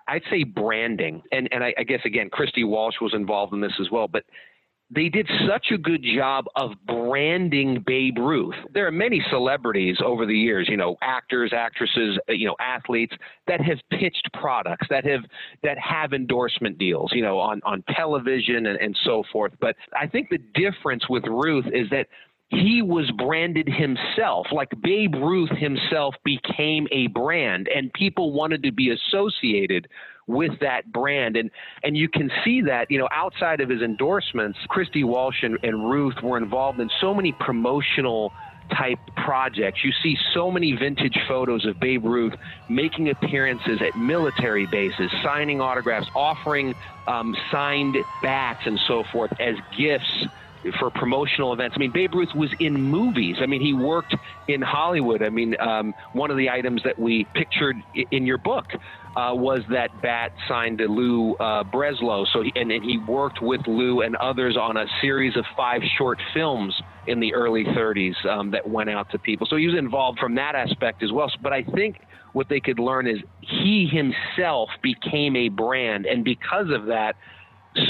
I'd 0.08 0.24
say, 0.30 0.46
branding. 0.46 1.22
And, 1.34 1.50
and 1.52 1.66
I, 1.66 1.74
I 1.78 1.84
guess, 1.84 2.02
again, 2.06 2.30
Christy 2.30 2.64
Walsh 2.64 2.96
was 3.02 3.14
involved 3.14 3.52
in 3.52 3.60
this 3.60 3.74
as 3.82 3.92
well. 3.92 4.08
But 4.08 4.24
they 4.92 5.08
did 5.08 5.30
such 5.48 5.68
a 5.72 5.78
good 5.78 6.04
job 6.04 6.46
of 6.56 6.72
branding 6.88 7.84
Babe 7.86 8.18
Ruth. 8.18 8.56
There 8.74 8.88
are 8.88 8.92
many 8.92 9.24
celebrities 9.30 9.98
over 10.04 10.26
the 10.26 10.36
years, 10.36 10.68
you 10.68 10.78
know, 10.78 10.98
actors, 11.02 11.52
actresses, 11.54 12.18
uh, 12.28 12.34
you 12.34 12.48
know, 12.48 12.56
athletes 12.60 13.14
that 13.48 13.62
have 13.62 13.78
pitched 13.92 14.28
products 14.34 14.88
that 14.90 15.06
have 15.06 15.22
that 15.64 15.78
have 15.78 16.14
endorsement 16.14 16.80
deals, 16.80 17.12
you 17.14 17.22
know, 17.22 17.38
on 17.38 17.62
on 17.66 17.84
television 17.96 18.66
and, 18.66 18.80
and 18.80 18.98
so 19.04 19.24
forth. 19.32 19.54
But 19.62 19.76
I 19.96 20.08
think 20.08 20.30
the 20.30 20.40
difference 20.56 21.08
with 21.08 21.24
Ruth 21.28 21.66
is 21.72 21.88
that 21.92 22.08
he 22.50 22.82
was 22.82 23.12
branded 23.12 23.70
himself. 23.70 24.48
Like 24.52 24.70
Babe 24.82 25.14
Ruth 25.14 25.52
himself 25.52 26.16
became 26.26 26.88
a 26.92 27.08
brand, 27.08 27.68
and 27.68 27.94
people 27.94 28.34
wanted 28.34 28.64
to 28.64 28.72
be 28.72 28.90
associated 28.90 29.88
with 30.30 30.52
that 30.62 30.90
brand. 30.92 31.36
And 31.36 31.50
and 31.84 31.98
you 31.98 32.08
can 32.08 32.32
see 32.46 32.62
that, 32.62 32.90
you 32.90 33.00
know, 33.00 33.10
outside 33.12 33.60
of 33.60 33.70
his 33.70 33.82
endorsements, 33.82 34.60
Christy 34.70 35.04
Walsh 35.04 35.42
and, 35.42 35.58
and 35.64 35.90
Ruth 35.90 36.22
were 36.24 36.38
involved 36.38 36.80
in 36.80 36.90
so 37.02 37.14
many 37.14 37.34
promotional 37.34 38.32
type 38.78 39.00
projects. 39.26 39.84
You 39.84 39.92
see 40.04 40.16
so 40.36 40.52
many 40.52 40.74
vintage 40.74 41.18
photos 41.28 41.66
of 41.66 41.80
Babe 41.80 42.06
Ruth 42.06 42.34
making 42.70 43.10
appearances 43.10 43.82
at 43.82 44.00
military 44.00 44.68
bases, 44.68 45.12
signing 45.24 45.60
autographs, 45.60 46.08
offering 46.14 46.76
um, 47.08 47.36
signed 47.52 47.98
bats 48.22 48.62
and 48.66 48.80
so 48.88 49.04
forth 49.12 49.32
as 49.40 49.56
gifts 49.76 50.28
for 50.80 50.92
promotional 50.92 51.54
events. 51.54 51.76
I 51.78 51.80
mean, 51.80 51.92
Babe 51.92 52.14
Ruth 52.14 52.30
was 52.36 52.50
in 52.60 52.80
movies. 52.80 53.38
I 53.42 53.46
mean, 53.46 53.62
he 53.62 53.74
worked 53.74 54.16
in 54.48 54.62
Hollywood. 54.62 55.22
I 55.24 55.30
mean, 55.30 55.56
um, 55.60 55.94
one 56.12 56.32
of 56.32 56.38
the 56.38 56.50
items 56.50 56.82
that 56.84 56.98
we 56.98 57.28
pictured 57.34 57.78
in 58.12 58.26
your 58.26 58.38
book 58.38 58.66
uh, 59.16 59.32
was 59.34 59.62
that 59.72 60.02
bat 60.02 60.32
signed 60.48 60.80
to 60.80 60.86
Lou 60.86 61.34
uh, 61.36 61.64
Breslow. 61.64 62.26
So, 62.34 62.44
he, 62.44 62.52
and, 62.56 62.72
and 62.72 62.84
he 62.84 62.98
worked 62.98 63.42
with 63.42 63.62
Lou 63.68 64.02
and 64.02 64.16
others 64.18 64.58
on 64.58 64.78
a 64.78 64.86
series 65.02 65.36
of 65.38 65.46
five 65.56 65.82
short 65.98 66.20
films 66.34 66.76
in 67.08 67.20
the 67.20 67.34
early 67.34 67.64
30s 67.64 68.14
um, 68.26 68.52
that 68.52 68.68
went 68.68 68.90
out 68.90 69.10
to 69.12 69.20
people. 69.20 69.48
So 69.50 69.56
he 69.56 69.68
was 69.68 69.78
involved 69.78 70.20
from 70.20 70.36
that 70.36 70.56
aspect 70.56 71.02
as 71.04 71.12
well. 71.12 71.32
But 71.42 71.54
I 71.54 71.64
think 71.64 71.96
what 72.34 72.48
they 72.50 72.60
could 72.60 72.80
learn 72.80 73.08
is 73.08 73.18
he 73.40 73.90
himself 73.92 74.70
became 74.84 75.36
a 75.36 75.50
brand, 75.50 76.06
and 76.06 76.24
because 76.24 76.68
of 76.74 76.86
that 76.88 77.16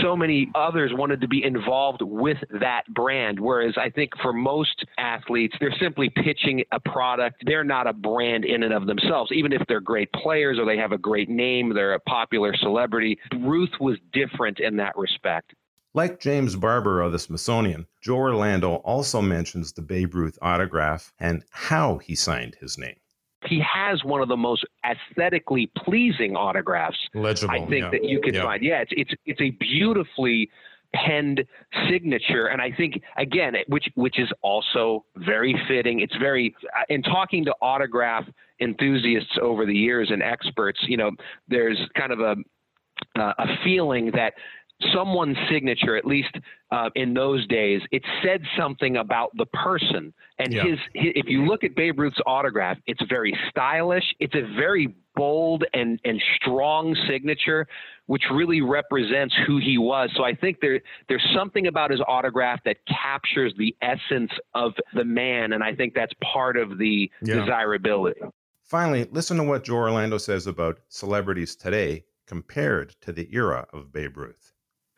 so 0.02 0.16
many 0.16 0.50
others 0.56 0.92
wanted 0.94 1.22
to 1.22 1.28
be 1.28 1.44
involved 1.44 2.02
with 2.02 2.38
that 2.60 2.84
brand. 2.90 3.40
Whereas 3.40 3.76
I 3.78 3.90
think 3.90 4.12
for 4.22 4.34
most 4.34 4.86
athletes, 4.98 5.56
they're 5.60 5.76
simply 5.80 6.10
pitching 6.10 6.64
a 6.72 6.80
product. 6.80 7.44
They're 7.46 7.64
not 7.64 7.88
a 7.88 7.94
brand 7.94 8.46
in 8.46 8.64
and 8.64 8.74
of 8.74 8.88
themselves, 8.88 9.32
even 9.34 9.54
if 9.54 9.62
they're 9.68 9.82
great 9.82 10.12
players 10.14 10.58
or 10.60 10.66
they 10.66 10.78
have 10.78 10.92
a 10.92 10.98
great 10.98 11.30
name, 11.30 11.74
they're 11.74 11.94
a 11.94 12.00
popular 12.02 12.56
celebrity. 12.56 13.20
Ruth 13.40 13.72
was 13.80 13.98
different 14.14 14.60
in 14.60 14.78
that 14.78 14.98
respect. 14.98 15.54
Like 15.94 16.20
James 16.20 16.56
Barber 16.56 17.02
of 17.02 17.12
the 17.12 17.20
Smithsonian, 17.20 17.88
Joe 18.00 18.18
Orlando 18.18 18.76
also 18.76 19.22
mentions 19.22 19.74
the 19.74 19.82
Babe 19.82 20.14
Ruth 20.14 20.38
autograph 20.42 21.12
and 21.20 21.44
how 21.50 21.98
he 21.98 22.14
signed 22.14 22.58
his 22.62 22.78
name 22.78 22.98
he 23.50 23.62
has 23.62 24.04
one 24.04 24.22
of 24.22 24.28
the 24.28 24.38
most 24.38 24.66
aesthetically 24.86 25.72
pleasing 25.76 26.36
autographs 26.36 26.98
Legible, 27.14 27.52
I 27.52 27.60
think 27.68 27.84
yeah. 27.84 27.90
that 27.92 28.04
you 28.04 28.22
could 28.22 28.36
yeah. 28.36 28.44
find. 28.44 28.64
Yeah, 28.64 28.82
it's 28.82 28.92
it's 28.96 29.12
it's 29.26 29.42
a 29.42 29.50
beautifully 29.52 30.50
penned 30.92 31.46
signature 31.88 32.48
and 32.48 32.60
i 32.64 32.72
think 32.72 33.00
again 33.18 33.54
which 33.68 33.88
which 33.94 34.18
is 34.18 34.28
also 34.42 35.06
very 35.18 35.56
fitting 35.68 36.00
it's 36.00 36.16
very 36.18 36.56
uh, 36.76 36.82
in 36.90 37.04
talking 37.04 37.46
to 37.46 37.54
autograph 37.62 38.26
enthusiasts 38.60 39.38
over 39.40 39.68
the 39.68 39.74
years 39.74 40.10
and 40.10 40.24
experts 40.24 40.80
you 40.88 40.98
know 40.98 41.12
there's 41.48 41.78
kind 41.96 42.12
of 42.12 42.20
a 42.22 42.36
uh, 43.20 43.34
a 43.38 43.46
feeling 43.64 44.12
that 44.12 44.34
someone's 44.94 45.38
signature, 45.52 45.98
at 45.98 46.06
least 46.06 46.36
uh, 46.72 46.90
in 46.96 47.14
those 47.14 47.46
days, 47.48 47.82
it 47.92 48.04
said 48.24 48.42
something 48.58 48.98
about 48.98 49.32
the 49.38 49.46
person. 49.48 50.14
And 50.38 50.54
yeah. 50.54 50.64
his, 50.64 50.80
his, 50.94 51.12
if 51.16 51.26
you 51.28 51.46
look 51.46 51.64
at 51.64 51.76
Babe 51.76 52.00
Ruth's 52.00 52.20
autograph, 52.26 52.78
it's 52.88 53.02
very 53.10 53.38
stylish. 53.50 54.04
It's 54.20 54.36
a 54.36 54.42
very 54.56 54.96
bold 55.16 55.66
and, 55.74 56.00
and 56.06 56.22
strong 56.38 56.96
signature, 57.10 57.68
which 58.06 58.24
really 58.32 58.62
represents 58.62 59.36
who 59.46 59.58
he 59.58 59.78
was. 59.78 60.10
So 60.16 60.24
I 60.24 60.34
think 60.34 60.58
there 60.62 60.80
there's 61.10 61.26
something 61.36 61.68
about 61.68 61.92
his 61.92 62.00
autograph 62.08 62.62
that 62.64 62.78
captures 62.88 63.54
the 63.58 63.76
essence 63.82 64.32
of 64.56 64.74
the 64.94 65.04
man, 65.04 65.54
and 65.54 65.64
I 65.64 65.76
think 65.76 65.94
that's 65.94 66.14
part 66.34 66.56
of 66.56 66.78
the 66.78 67.12
yeah. 67.22 67.36
desirability. 67.36 68.22
Finally, 68.64 69.10
listen 69.12 69.36
to 69.38 69.44
what 69.44 69.66
Joe 69.66 69.76
Orlando 69.76 70.18
says 70.18 70.48
about 70.48 70.80
celebrities 70.88 71.56
today 71.56 72.06
compared 72.28 72.96
to 73.02 73.12
the 73.12 73.28
era 73.34 73.66
of 73.74 73.92
Babe 73.92 74.16
Ruth 74.16 74.49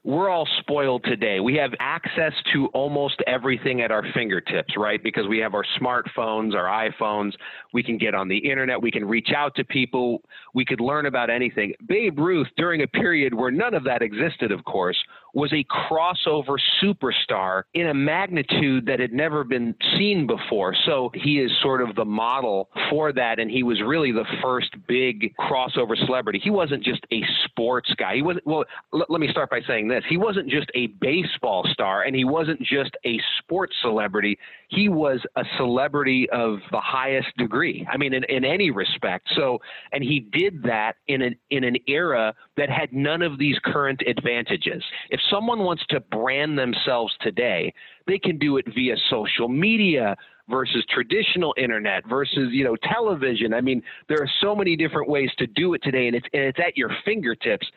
we're 0.03 0.29
all 0.29 0.47
spoiled 0.59 1.03
today. 1.03 1.39
We 1.39 1.55
have 1.55 1.71
access 1.79 2.33
to 2.53 2.67
almost 2.67 3.21
everything 3.27 3.81
at 3.81 3.91
our 3.91 4.03
fingertips, 4.13 4.75
right? 4.75 5.01
Because 5.01 5.27
we 5.27 5.37
have 5.39 5.53
our 5.53 5.65
smartphones, 5.79 6.55
our 6.55 6.89
iPhones. 6.89 7.33
We 7.71 7.83
can 7.83 7.99
get 7.99 8.15
on 8.15 8.27
the 8.27 8.37
internet. 8.37 8.81
We 8.81 8.89
can 8.89 9.05
reach 9.05 9.29
out 9.35 9.53
to 9.55 9.63
people. 9.63 10.23
We 10.55 10.65
could 10.65 10.81
learn 10.81 11.05
about 11.05 11.29
anything. 11.29 11.73
Babe 11.87 12.17
Ruth, 12.17 12.47
during 12.57 12.81
a 12.81 12.87
period 12.87 13.33
where 13.33 13.51
none 13.51 13.75
of 13.75 13.83
that 13.83 14.01
existed, 14.01 14.51
of 14.51 14.63
course, 14.65 14.97
was 15.33 15.53
a 15.53 15.63
crossover 15.63 16.57
superstar 16.83 17.63
in 17.73 17.87
a 17.87 17.93
magnitude 17.93 18.85
that 18.85 18.99
had 18.99 19.13
never 19.13 19.43
been 19.43 19.75
seen 19.97 20.27
before. 20.27 20.75
So 20.85 21.11
he 21.13 21.39
is 21.39 21.51
sort 21.61 21.81
of 21.81 21.95
the 21.95 22.05
model 22.05 22.69
for 22.89 23.13
that. 23.13 23.39
And 23.39 23.49
he 23.49 23.63
was 23.63 23.81
really 23.81 24.11
the 24.11 24.25
first 24.41 24.75
big 24.87 25.33
crossover 25.37 25.95
celebrity. 26.05 26.39
He 26.43 26.49
wasn't 26.49 26.83
just 26.83 27.05
a 27.11 27.21
sports 27.45 27.93
guy. 27.97 28.15
He 28.15 28.21
wasn't, 28.21 28.45
well, 28.45 28.65
l- 28.93 29.05
let 29.09 29.21
me 29.21 29.29
start 29.29 29.49
by 29.49 29.61
saying 29.67 29.87
this. 29.87 30.03
He 30.09 30.17
wasn't 30.17 30.49
just 30.49 30.69
a 30.75 30.87
baseball 30.87 31.65
star 31.71 32.03
and 32.03 32.15
he 32.15 32.25
wasn't 32.25 32.61
just 32.61 32.95
a 33.05 33.19
sports 33.39 33.75
celebrity. 33.81 34.37
He 34.69 34.89
was 34.89 35.21
a 35.35 35.43
celebrity 35.57 36.29
of 36.31 36.59
the 36.71 36.79
highest 36.79 37.29
degree. 37.37 37.87
I 37.91 37.97
mean, 37.97 38.13
in, 38.13 38.23
in 38.25 38.45
any 38.45 38.71
respect. 38.71 39.27
So, 39.35 39.59
and 39.91 40.03
he 40.03 40.19
did 40.19 40.63
that 40.63 40.95
in 41.07 41.21
an, 41.21 41.35
in 41.49 41.63
an 41.63 41.77
era 41.87 42.33
that 42.57 42.69
had 42.69 42.93
none 42.93 43.21
of 43.21 43.37
these 43.37 43.57
current 43.63 44.01
advantages. 44.07 44.83
If 45.09 45.20
someone 45.29 45.59
wants 45.59 45.83
to 45.89 45.99
brand 45.99 46.57
themselves 46.57 47.13
today, 47.21 47.73
they 48.07 48.17
can 48.17 48.37
do 48.37 48.57
it 48.57 48.65
via 48.73 48.95
social 49.09 49.47
media 49.47 50.15
versus 50.49 50.85
traditional 50.89 51.53
internet 51.57 52.07
versus 52.07 52.49
you 52.51 52.63
know 52.63 52.75
television. 52.75 53.53
I 53.53 53.61
mean, 53.61 53.81
there 54.09 54.21
are 54.21 54.29
so 54.41 54.55
many 54.55 54.75
different 54.75 55.09
ways 55.09 55.29
to 55.37 55.47
do 55.47 55.73
it 55.73 55.81
today, 55.83 56.07
and 56.07 56.15
it's 56.15 56.27
and 56.33 56.43
it's 56.43 56.59
at 56.59 56.77
your 56.77 56.91
fingertips. 57.05 57.67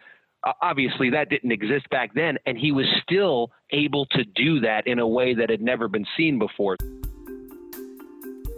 Uh, 0.43 0.53
obviously, 0.61 1.09
that 1.11 1.31
didn't 1.31 1.53
exist 1.53 1.89
back 1.91 2.13
then, 2.15 2.37
and 2.45 2.59
he 2.59 2.73
was 2.73 2.87
still 3.03 3.51
able 3.71 4.05
to 4.07 4.25
do 4.35 4.61
that 4.61 4.87
in 4.87 4.99
a 4.99 5.09
way 5.09 5.35
that 5.35 5.49
had 5.49 5.63
never 5.63 5.89
been 5.89 6.05
seen 6.17 6.39
before. 6.39 6.77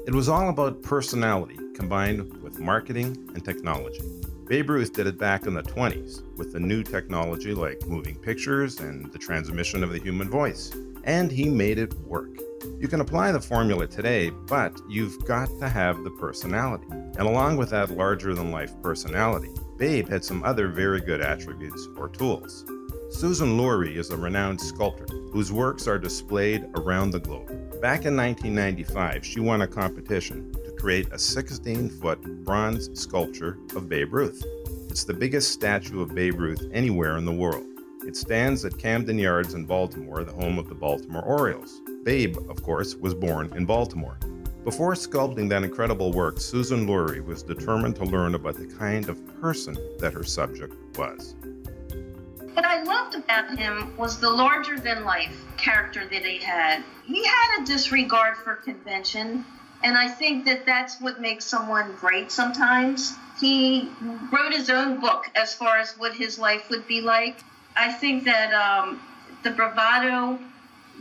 It 0.06 0.14
was 0.14 0.28
all 0.28 0.48
about 0.48 0.82
personality 0.82 1.58
combined 1.74 2.42
with 2.42 2.58
marketing 2.58 3.30
and 3.34 3.44
technology. 3.44 4.00
Babe 4.46 4.70
Ruth 4.70 4.92
did 4.92 5.08
it 5.08 5.18
back 5.18 5.46
in 5.46 5.54
the 5.54 5.62
20s 5.62 6.22
with 6.36 6.52
the 6.52 6.60
new 6.60 6.84
technology 6.84 7.52
like 7.52 7.84
moving 7.88 8.14
pictures 8.14 8.78
and 8.78 9.10
the 9.12 9.18
transmission 9.18 9.82
of 9.82 9.90
the 9.90 9.98
human 9.98 10.30
voice. 10.30 10.72
And 11.02 11.32
he 11.32 11.48
made 11.48 11.78
it 11.78 11.92
work. 12.02 12.30
You 12.78 12.86
can 12.86 13.00
apply 13.00 13.32
the 13.32 13.40
formula 13.40 13.88
today, 13.88 14.30
but 14.30 14.80
you've 14.88 15.24
got 15.24 15.48
to 15.58 15.68
have 15.68 16.04
the 16.04 16.12
personality. 16.12 16.86
And 16.90 17.22
along 17.22 17.56
with 17.56 17.70
that 17.70 17.90
larger 17.90 18.34
than 18.34 18.52
life 18.52 18.72
personality, 18.82 19.50
Babe 19.78 20.08
had 20.08 20.24
some 20.24 20.44
other 20.44 20.68
very 20.68 21.00
good 21.00 21.20
attributes 21.20 21.88
or 21.96 22.08
tools. 22.08 22.64
Susan 23.10 23.56
Luery 23.56 23.96
is 23.96 24.10
a 24.10 24.16
renowned 24.16 24.60
sculptor 24.60 25.12
whose 25.32 25.50
works 25.50 25.88
are 25.88 25.98
displayed 25.98 26.66
around 26.76 27.10
the 27.10 27.18
globe. 27.18 27.48
Back 27.80 28.04
in 28.04 28.16
1995, 28.16 29.26
she 29.26 29.40
won 29.40 29.62
a 29.62 29.66
competition 29.66 30.54
create 30.76 31.12
a 31.12 31.18
16 31.18 31.88
foot 31.88 32.22
bronze 32.44 32.88
sculpture 32.98 33.58
of 33.74 33.88
Babe 33.88 34.12
Ruth. 34.12 34.44
It's 34.88 35.04
the 35.04 35.14
biggest 35.14 35.52
statue 35.52 36.00
of 36.00 36.14
Babe 36.14 36.38
Ruth 36.38 36.62
anywhere 36.72 37.16
in 37.16 37.24
the 37.24 37.32
world. 37.32 37.66
It 38.06 38.16
stands 38.16 38.64
at 38.64 38.78
Camden 38.78 39.18
Yards 39.18 39.54
in 39.54 39.66
Baltimore, 39.66 40.22
the 40.22 40.32
home 40.32 40.58
of 40.58 40.68
the 40.68 40.74
Baltimore 40.74 41.22
Orioles. 41.22 41.80
Babe, 42.04 42.36
of 42.48 42.62
course, 42.62 42.94
was 42.94 43.14
born 43.14 43.52
in 43.56 43.66
Baltimore. 43.66 44.18
Before 44.64 44.94
sculpting 44.94 45.48
that 45.48 45.62
incredible 45.62 46.12
work, 46.12 46.40
Susan 46.40 46.86
Luery 46.86 47.20
was 47.20 47.42
determined 47.42 47.96
to 47.96 48.04
learn 48.04 48.34
about 48.34 48.56
the 48.56 48.66
kind 48.66 49.08
of 49.08 49.40
person 49.40 49.76
that 49.98 50.12
her 50.12 50.24
subject 50.24 50.74
was. 50.96 51.34
What 52.52 52.64
I 52.64 52.82
loved 52.82 53.16
about 53.16 53.58
him 53.58 53.96
was 53.96 54.18
the 54.18 54.30
larger 54.30 54.78
than 54.78 55.04
life 55.04 55.44
character 55.56 56.06
that 56.06 56.24
he 56.24 56.38
had. 56.38 56.82
He 57.04 57.24
had 57.24 57.60
a 57.60 57.66
disregard 57.66 58.36
for 58.38 58.56
convention, 58.56 59.44
and 59.82 59.96
I 59.96 60.08
think 60.08 60.44
that 60.46 60.66
that's 60.66 61.00
what 61.00 61.20
makes 61.20 61.44
someone 61.44 61.94
great 62.00 62.32
sometimes. 62.32 63.14
He 63.40 63.90
wrote 64.32 64.52
his 64.52 64.70
own 64.70 65.00
book 65.00 65.26
as 65.34 65.54
far 65.54 65.78
as 65.78 65.92
what 65.98 66.14
his 66.14 66.38
life 66.38 66.70
would 66.70 66.86
be 66.86 67.00
like. 67.00 67.38
I 67.76 67.92
think 67.92 68.24
that 68.24 68.52
um, 68.54 69.00
the 69.42 69.50
bravado, 69.50 70.38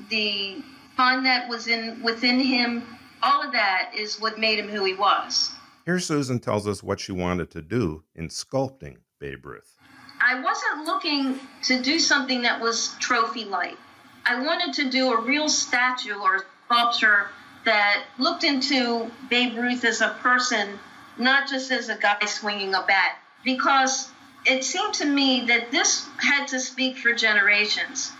the 0.09 0.61
fun 0.97 1.23
that 1.23 1.47
was 1.49 1.67
in 1.67 2.01
within 2.03 2.39
him, 2.39 2.83
all 3.23 3.41
of 3.41 3.53
that 3.53 3.91
is 3.95 4.19
what 4.19 4.37
made 4.37 4.59
him 4.59 4.67
who 4.67 4.83
he 4.83 4.93
was. 4.93 5.51
Here, 5.85 5.99
Susan 5.99 6.39
tells 6.39 6.67
us 6.67 6.83
what 6.83 6.99
she 6.99 7.11
wanted 7.11 7.51
to 7.51 7.61
do 7.61 8.03
in 8.15 8.27
sculpting 8.27 8.97
Babe 9.19 9.45
Ruth. 9.45 9.77
I 10.21 10.41
wasn't 10.41 10.85
looking 10.85 11.39
to 11.63 11.81
do 11.81 11.99
something 11.99 12.41
that 12.41 12.59
was 12.59 12.95
trophy 12.99 13.45
like. 13.45 13.77
I 14.25 14.41
wanted 14.41 14.73
to 14.75 14.89
do 14.89 15.13
a 15.13 15.21
real 15.21 15.47
statue 15.47 16.15
or 16.15 16.45
sculpture 16.65 17.27
that 17.65 18.03
looked 18.17 18.43
into 18.43 19.11
Babe 19.29 19.57
Ruth 19.57 19.83
as 19.83 20.01
a 20.01 20.15
person, 20.21 20.79
not 21.17 21.49
just 21.49 21.71
as 21.71 21.89
a 21.89 21.97
guy 21.97 22.23
swinging 22.25 22.73
a 22.73 22.83
bat, 22.83 23.17
because 23.43 24.09
it 24.45 24.63
seemed 24.63 24.93
to 24.95 25.05
me 25.05 25.45
that 25.47 25.71
this 25.71 26.07
had 26.17 26.47
to 26.47 26.59
speak 26.59 26.97
for 26.97 27.13
generations. 27.13 28.11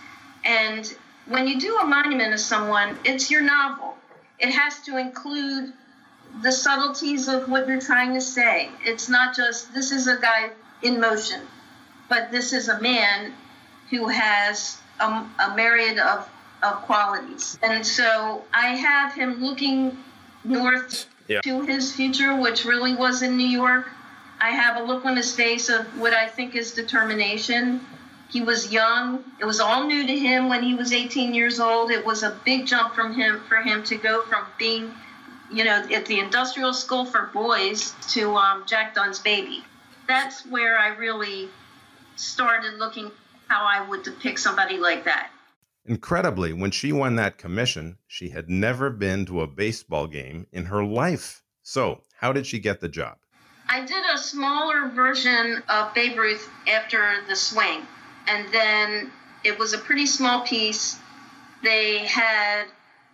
And 0.44 0.92
when 1.26 1.46
you 1.46 1.58
do 1.60 1.76
a 1.78 1.86
monument 1.86 2.32
of 2.32 2.40
someone, 2.40 2.98
it's 3.04 3.30
your 3.30 3.42
novel. 3.42 3.96
It 4.38 4.50
has 4.50 4.80
to 4.82 4.96
include 4.96 5.72
the 6.42 6.52
subtleties 6.52 7.28
of 7.28 7.48
what 7.48 7.66
you're 7.66 7.80
trying 7.80 8.14
to 8.14 8.20
say. 8.20 8.68
It's 8.84 9.08
not 9.08 9.34
just 9.34 9.72
this 9.72 9.92
is 9.92 10.06
a 10.06 10.18
guy 10.18 10.50
in 10.82 11.00
motion, 11.00 11.40
but 12.08 12.30
this 12.30 12.52
is 12.52 12.68
a 12.68 12.80
man 12.80 13.32
who 13.90 14.08
has 14.08 14.78
a, 15.00 15.04
a 15.04 15.54
myriad 15.56 15.98
of, 15.98 16.28
of 16.62 16.82
qualities. 16.82 17.58
And 17.62 17.86
so 17.86 18.44
I 18.52 18.68
have 18.76 19.14
him 19.14 19.42
looking 19.42 19.96
north 20.44 21.06
yeah. 21.28 21.40
to 21.42 21.62
his 21.62 21.94
future, 21.94 22.36
which 22.36 22.64
really 22.64 22.94
was 22.94 23.22
in 23.22 23.36
New 23.36 23.48
York. 23.48 23.86
I 24.40 24.50
have 24.50 24.76
a 24.76 24.84
look 24.84 25.04
on 25.04 25.16
his 25.16 25.34
face 25.34 25.68
of 25.68 25.86
what 25.98 26.12
I 26.12 26.28
think 26.28 26.54
is 26.54 26.72
determination 26.72 27.80
he 28.28 28.40
was 28.40 28.72
young. 28.72 29.24
It 29.40 29.44
was 29.44 29.60
all 29.60 29.86
new 29.86 30.06
to 30.06 30.18
him 30.18 30.48
when 30.48 30.62
he 30.62 30.74
was 30.74 30.92
18 30.92 31.32
years 31.34 31.60
old. 31.60 31.90
It 31.90 32.04
was 32.04 32.22
a 32.22 32.38
big 32.44 32.66
jump 32.66 32.94
from 32.94 33.14
him 33.14 33.40
for 33.48 33.56
him 33.56 33.84
to 33.84 33.96
go 33.96 34.22
from 34.22 34.44
being, 34.58 34.92
you 35.52 35.64
know, 35.64 35.86
at 35.92 36.06
the 36.06 36.18
industrial 36.18 36.74
school 36.74 37.04
for 37.04 37.30
boys 37.32 37.94
to 38.10 38.34
um, 38.34 38.64
Jack 38.66 38.94
Dunn's 38.94 39.20
baby. 39.20 39.64
That's 40.08 40.44
where 40.46 40.78
I 40.78 40.88
really 40.96 41.48
started 42.16 42.74
looking 42.74 43.10
how 43.48 43.64
I 43.64 43.88
would 43.88 44.02
depict 44.02 44.40
somebody 44.40 44.78
like 44.78 45.04
that. 45.04 45.30
Incredibly, 45.88 46.52
when 46.52 46.70
she 46.70 46.92
won 46.92 47.16
that 47.16 47.38
commission, 47.38 47.98
she 48.06 48.30
had 48.30 48.48
never 48.48 48.90
been 48.90 49.24
to 49.26 49.42
a 49.42 49.46
baseball 49.46 50.06
game 50.06 50.46
in 50.52 50.66
her 50.66 50.84
life. 50.84 51.42
So, 51.62 52.02
how 52.18 52.32
did 52.32 52.46
she 52.46 52.58
get 52.58 52.80
the 52.80 52.88
job? 52.88 53.18
I 53.68 53.84
did 53.84 54.04
a 54.14 54.18
smaller 54.18 54.88
version 54.88 55.62
of 55.68 55.94
Babe 55.94 56.16
Ruth 56.16 56.48
after 56.68 57.16
the 57.28 57.36
swing 57.36 57.86
and 58.26 58.52
then 58.52 59.10
it 59.44 59.58
was 59.58 59.72
a 59.72 59.78
pretty 59.78 60.06
small 60.06 60.40
piece. 60.42 60.98
They 61.62 61.98
had 61.98 62.64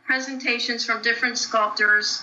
presentations 0.04 0.84
from 0.84 1.02
different 1.02 1.38
sculptors, 1.38 2.22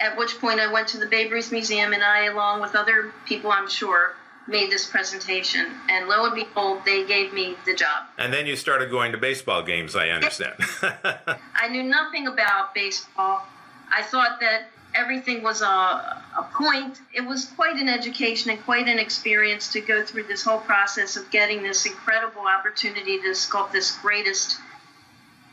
at 0.00 0.16
which 0.16 0.38
point 0.38 0.60
I 0.60 0.72
went 0.72 0.88
to 0.88 0.98
the 0.98 1.06
Babe 1.06 1.32
Ruth 1.32 1.52
Museum 1.52 1.92
and 1.92 2.02
I, 2.02 2.24
along 2.24 2.60
with 2.60 2.74
other 2.74 3.12
people 3.26 3.52
I'm 3.52 3.68
sure, 3.68 4.14
made 4.48 4.70
this 4.70 4.86
presentation. 4.86 5.70
And 5.88 6.08
lo 6.08 6.26
and 6.26 6.34
behold, 6.34 6.82
they 6.84 7.06
gave 7.06 7.32
me 7.32 7.56
the 7.64 7.74
job. 7.74 8.04
And 8.18 8.32
then 8.32 8.46
you 8.46 8.56
started 8.56 8.90
going 8.90 9.12
to 9.12 9.18
baseball 9.18 9.62
games, 9.62 9.94
I 9.96 10.08
understand. 10.08 10.54
I 10.82 11.68
knew 11.70 11.82
nothing 11.82 12.26
about 12.26 12.74
baseball. 12.74 13.46
I 13.90 14.02
thought 14.02 14.40
that 14.40 14.68
everything 14.94 15.42
was 15.42 15.62
a, 15.62 15.66
a 15.66 16.48
point. 16.54 17.00
It 17.14 17.22
was 17.22 17.46
quite 17.46 17.76
an 17.76 17.88
education 17.88 18.50
and 18.50 18.62
quite 18.64 18.88
an 18.88 18.98
experience 18.98 19.72
to 19.72 19.80
go 19.80 20.04
through 20.04 20.24
this 20.24 20.44
whole 20.44 20.60
process 20.60 21.16
of 21.16 21.30
getting 21.30 21.62
this 21.62 21.86
incredible 21.86 22.42
opportunity 22.42 23.18
to 23.18 23.28
sculpt 23.28 23.72
this 23.72 23.96
greatest 23.98 24.58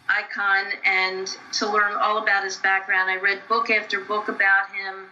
icon 0.10 0.66
and 0.84 1.28
to 1.54 1.72
learn 1.72 1.94
all 1.94 2.18
about 2.18 2.44
his 2.44 2.58
background. 2.58 3.10
I 3.10 3.18
read 3.18 3.42
book 3.48 3.70
after 3.70 4.00
book 4.00 4.28
about 4.28 4.72
him 4.74 5.06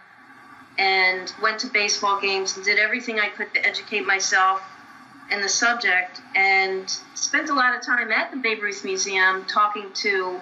and 0.78 1.32
went 1.42 1.58
to 1.60 1.66
baseball 1.66 2.20
games 2.20 2.56
and 2.56 2.64
did 2.64 2.78
everything 2.78 3.18
I 3.18 3.28
could 3.28 3.52
to 3.54 3.66
educate 3.66 4.06
myself 4.06 4.62
in 5.30 5.42
the 5.42 5.48
subject 5.48 6.20
and 6.34 6.88
spent 7.14 7.50
a 7.50 7.54
lot 7.54 7.76
of 7.76 7.84
time 7.84 8.10
at 8.12 8.30
the 8.30 8.36
Babe 8.36 8.62
Ruth 8.62 8.84
Museum 8.84 9.44
talking 9.44 9.92
to 9.94 10.40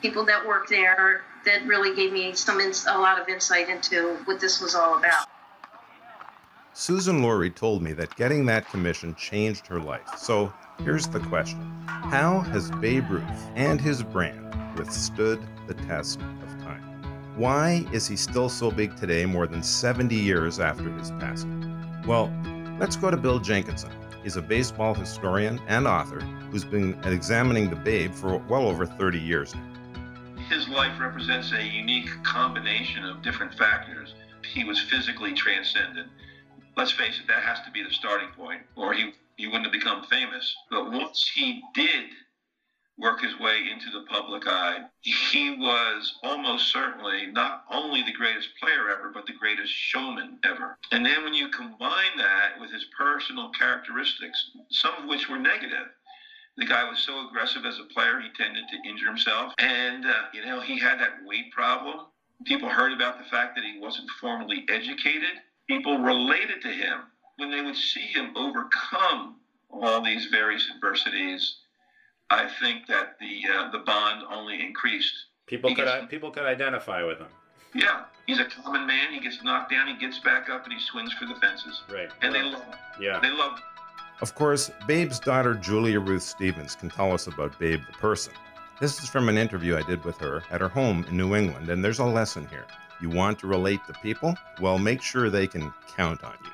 people 0.00 0.24
that 0.24 0.46
work 0.46 0.68
there 0.68 1.22
that 1.44 1.66
really 1.66 1.94
gave 1.94 2.12
me 2.12 2.34
some 2.34 2.60
ins- 2.60 2.86
a 2.86 2.98
lot 2.98 3.20
of 3.20 3.28
insight 3.28 3.68
into 3.68 4.16
what 4.24 4.40
this 4.40 4.60
was 4.60 4.74
all 4.74 4.98
about. 4.98 5.26
Susan 6.72 7.22
Luery 7.22 7.50
told 7.50 7.82
me 7.82 7.92
that 7.94 8.14
getting 8.16 8.44
that 8.46 8.68
commission 8.68 9.14
changed 9.14 9.66
her 9.66 9.80
life. 9.80 10.06
So 10.18 10.52
here's 10.84 11.08
the 11.08 11.20
question 11.20 11.58
How 11.86 12.40
has 12.40 12.70
Babe 12.72 13.08
Ruth 13.08 13.50
and 13.54 13.80
his 13.80 14.02
brand 14.02 14.54
withstood 14.76 15.42
the 15.66 15.74
test? 15.74 16.20
Why 17.36 17.86
is 17.92 18.06
he 18.06 18.16
still 18.16 18.48
so 18.48 18.70
big 18.70 18.96
today, 18.96 19.26
more 19.26 19.46
than 19.46 19.62
70 19.62 20.14
years 20.14 20.58
after 20.58 20.90
his 20.90 21.10
passing? 21.12 22.02
Well, 22.06 22.32
let's 22.80 22.96
go 22.96 23.10
to 23.10 23.16
Bill 23.16 23.38
Jenkinson. 23.38 23.92
He's 24.22 24.36
a 24.36 24.42
baseball 24.42 24.94
historian 24.94 25.60
and 25.68 25.86
author 25.86 26.20
who's 26.50 26.64
been 26.64 26.98
examining 27.04 27.70
the 27.70 27.76
Babe 27.76 28.12
for 28.12 28.38
well 28.48 28.66
over 28.66 28.86
30 28.86 29.18
years 29.18 29.54
now 29.54 29.76
his 30.48 30.68
life 30.68 30.98
represents 31.00 31.52
a 31.52 31.62
unique 31.62 32.08
combination 32.22 33.04
of 33.04 33.22
different 33.22 33.54
factors. 33.54 34.14
He 34.52 34.64
was 34.64 34.80
physically 34.80 35.32
transcendent. 35.32 36.08
Let's 36.76 36.92
face 36.92 37.18
it, 37.18 37.26
that 37.26 37.42
has 37.42 37.60
to 37.64 37.70
be 37.70 37.82
the 37.82 37.90
starting 37.90 38.28
point, 38.36 38.62
or 38.76 38.92
he, 38.94 39.12
he 39.36 39.46
wouldn't 39.46 39.64
have 39.64 39.72
become 39.72 40.04
famous. 40.04 40.54
But 40.70 40.92
once 40.92 41.30
he 41.34 41.62
did 41.74 42.10
work 42.98 43.20
his 43.20 43.38
way 43.38 43.68
into 43.70 43.90
the 43.90 44.06
public 44.06 44.46
eye, 44.46 44.84
he 45.02 45.56
was 45.58 46.14
almost 46.22 46.72
certainly 46.72 47.26
not 47.26 47.64
only 47.70 48.02
the 48.02 48.12
greatest 48.12 48.48
player 48.60 48.90
ever, 48.90 49.10
but 49.12 49.26
the 49.26 49.34
greatest 49.38 49.72
showman 49.72 50.38
ever. 50.44 50.78
And 50.92 51.04
then 51.04 51.22
when 51.22 51.34
you 51.34 51.48
combine 51.48 52.16
that 52.16 52.58
with 52.60 52.70
his 52.70 52.86
personal 52.96 53.50
characteristics, 53.50 54.50
some 54.70 54.94
of 55.02 55.08
which 55.08 55.28
were 55.28 55.38
negative, 55.38 55.88
the 56.56 56.64
guy 56.64 56.88
was 56.88 56.98
so 57.00 57.28
aggressive 57.28 57.66
as 57.66 57.78
a 57.78 57.92
player, 57.92 58.18
he 58.18 58.30
tended 58.42 58.64
to 58.70 58.88
injure 58.88 59.06
himself. 59.06 59.52
And, 59.58 60.06
uh, 60.06 60.12
you 60.32 60.44
know, 60.44 60.60
he 60.60 60.78
had 60.78 60.98
that 61.00 61.24
weight 61.24 61.52
problem. 61.52 62.06
People 62.44 62.68
heard 62.68 62.92
about 62.92 63.18
the 63.18 63.24
fact 63.24 63.56
that 63.56 63.64
he 63.64 63.78
wasn't 63.78 64.08
formally 64.20 64.64
educated. 64.70 65.32
People 65.68 65.98
related 65.98 66.62
to 66.62 66.68
him 66.68 67.00
when 67.36 67.50
they 67.50 67.60
would 67.60 67.76
see 67.76 68.00
him 68.00 68.34
overcome 68.36 69.36
all 69.70 70.02
these 70.02 70.26
various 70.26 70.66
adversities 70.74 71.56
I 72.30 72.48
think 72.60 72.86
that 72.88 73.16
the 73.20 73.42
uh, 73.52 73.70
the 73.70 73.78
bond 73.78 74.24
only 74.30 74.60
increased. 74.60 75.14
People 75.46 75.74
could 75.74 75.84
gets, 75.84 76.06
people 76.08 76.30
could 76.30 76.44
identify 76.44 77.04
with 77.04 77.18
him. 77.18 77.28
Yeah, 77.74 78.04
he's 78.26 78.40
a 78.40 78.44
common 78.44 78.86
man. 78.86 79.12
He 79.12 79.20
gets 79.20 79.42
knocked 79.44 79.70
down, 79.70 79.86
he 79.86 79.96
gets 79.96 80.18
back 80.18 80.48
up, 80.48 80.64
and 80.64 80.72
he 80.72 80.80
swings 80.80 81.12
for 81.12 81.26
the 81.26 81.34
fences. 81.36 81.82
Right. 81.92 82.10
And 82.22 82.32
well, 82.32 82.42
they 82.42 82.48
love 82.50 82.64
him. 82.64 82.74
Yeah. 83.00 83.20
They 83.20 83.30
love 83.30 83.58
him. 83.58 83.64
Of 84.22 84.34
course, 84.34 84.70
Babe's 84.86 85.20
daughter 85.20 85.54
Julia 85.54 86.00
Ruth 86.00 86.22
Stevens 86.22 86.74
can 86.74 86.88
tell 86.88 87.12
us 87.12 87.26
about 87.26 87.58
Babe 87.58 87.80
the 87.86 87.92
person. 87.98 88.32
This 88.80 89.02
is 89.02 89.08
from 89.08 89.28
an 89.28 89.36
interview 89.36 89.76
I 89.76 89.82
did 89.82 90.04
with 90.04 90.16
her 90.18 90.42
at 90.50 90.60
her 90.60 90.68
home 90.68 91.04
in 91.08 91.16
New 91.16 91.34
England, 91.34 91.68
and 91.68 91.84
there's 91.84 91.98
a 91.98 92.04
lesson 92.04 92.46
here. 92.48 92.66
You 93.00 93.10
want 93.10 93.38
to 93.40 93.46
relate 93.46 93.80
to 93.86 93.92
people? 94.02 94.34
Well, 94.60 94.78
make 94.78 95.02
sure 95.02 95.28
they 95.28 95.46
can 95.46 95.72
count 95.94 96.24
on 96.24 96.34
you. 96.44 96.50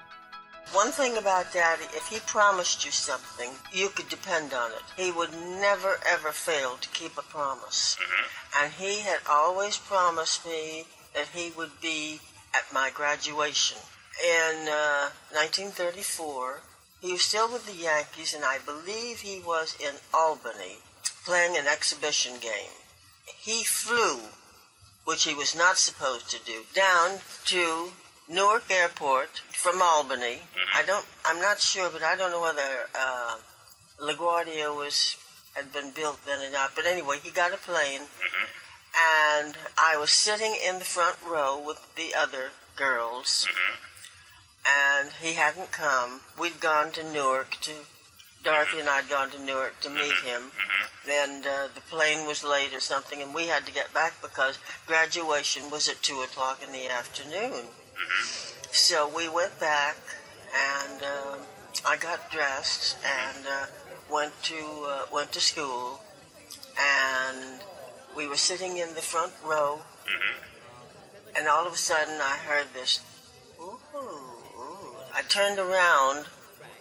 One 0.72 0.90
thing 0.90 1.16
about 1.16 1.52
Daddy, 1.52 1.84
if 1.94 2.08
he 2.08 2.20
promised 2.20 2.84
you 2.84 2.90
something, 2.90 3.50
you 3.72 3.88
could 3.90 4.08
depend 4.08 4.54
on 4.54 4.70
it. 4.72 4.82
He 4.96 5.10
would 5.10 5.32
never 5.32 5.98
ever 6.06 6.32
fail 6.32 6.76
to 6.80 6.88
keep 6.90 7.18
a 7.18 7.22
promise. 7.22 7.96
Mm-hmm. 8.00 8.64
And 8.64 8.72
he 8.72 9.00
had 9.00 9.20
always 9.28 9.76
promised 9.76 10.46
me 10.46 10.86
that 11.14 11.28
he 11.34 11.50
would 11.50 11.80
be 11.80 12.20
at 12.54 12.72
my 12.72 12.90
graduation. 12.90 13.78
In 14.24 14.68
uh, 14.68 15.10
1934, 15.32 16.60
he 17.00 17.12
was 17.12 17.22
still 17.22 17.52
with 17.52 17.66
the 17.66 17.74
Yankees, 17.74 18.32
and 18.34 18.44
I 18.44 18.58
believe 18.58 19.20
he 19.20 19.40
was 19.40 19.76
in 19.80 19.96
Albany 20.14 20.78
playing 21.24 21.56
an 21.56 21.66
exhibition 21.66 22.34
game. 22.40 22.76
He 23.38 23.64
flew, 23.64 24.20
which 25.04 25.24
he 25.24 25.34
was 25.34 25.56
not 25.56 25.78
supposed 25.78 26.30
to 26.30 26.44
do, 26.44 26.62
down 26.74 27.18
to 27.46 27.92
Newark 28.28 28.70
Airport 28.70 29.40
from 29.52 29.82
Albany. 29.82 30.40
Mm-hmm. 30.40 30.78
I 30.78 30.82
don't. 30.86 31.06
I'm 31.24 31.40
not 31.40 31.60
sure, 31.60 31.90
but 31.90 32.02
I 32.02 32.16
don't 32.16 32.30
know 32.30 32.40
whether 32.40 32.88
uh, 32.94 33.36
LaGuardia 34.00 34.74
was 34.74 35.16
had 35.54 35.72
been 35.72 35.90
built 35.90 36.24
then 36.24 36.40
or 36.40 36.52
not. 36.52 36.72
But 36.74 36.86
anyway, 36.86 37.18
he 37.22 37.30
got 37.30 37.52
a 37.52 37.56
plane, 37.56 38.02
mm-hmm. 38.02 39.44
and 39.44 39.56
I 39.76 39.96
was 39.96 40.10
sitting 40.10 40.54
in 40.66 40.78
the 40.78 40.84
front 40.84 41.16
row 41.28 41.60
with 41.64 41.94
the 41.96 42.14
other 42.16 42.50
girls, 42.76 43.46
mm-hmm. 43.50 45.02
and 45.02 45.12
he 45.20 45.34
hadn't 45.34 45.72
come. 45.72 46.20
We'd 46.38 46.60
gone 46.60 46.92
to 46.92 47.12
Newark 47.12 47.58
to. 47.62 47.72
Dorothy 48.44 48.80
and 48.80 48.88
I'd 48.88 49.08
gone 49.08 49.30
to 49.30 49.40
Newark 49.40 49.78
to 49.82 49.88
meet 49.88 50.16
him, 50.24 50.50
and 51.08 51.46
uh, 51.46 51.68
the 51.72 51.80
plane 51.82 52.26
was 52.26 52.42
late 52.42 52.74
or 52.74 52.80
something, 52.80 53.22
and 53.22 53.32
we 53.32 53.46
had 53.46 53.66
to 53.66 53.72
get 53.72 53.94
back 53.94 54.20
because 54.20 54.58
graduation 54.84 55.70
was 55.70 55.88
at 55.88 56.02
two 56.02 56.22
o'clock 56.22 56.60
in 56.60 56.72
the 56.72 56.88
afternoon. 56.88 57.66
So 58.70 59.10
we 59.14 59.28
went 59.28 59.58
back, 59.60 59.96
and 60.54 61.02
uh, 61.02 61.36
I 61.86 61.96
got 61.96 62.30
dressed 62.30 62.96
and 63.04 63.46
uh, 63.46 63.66
went 64.10 64.32
to 64.44 64.56
uh, 64.88 65.06
went 65.12 65.32
to 65.32 65.40
school, 65.40 66.00
and 66.78 67.60
we 68.16 68.26
were 68.28 68.36
sitting 68.36 68.76
in 68.78 68.94
the 68.94 69.02
front 69.02 69.32
row, 69.44 69.80
and 71.36 71.48
all 71.48 71.66
of 71.66 71.72
a 71.72 71.76
sudden 71.76 72.20
I 72.20 72.36
heard 72.36 72.66
this. 72.74 73.00
Ooh, 73.60 73.78
ooh. 73.94 74.32
I 75.14 75.22
turned 75.28 75.58
around, 75.58 76.26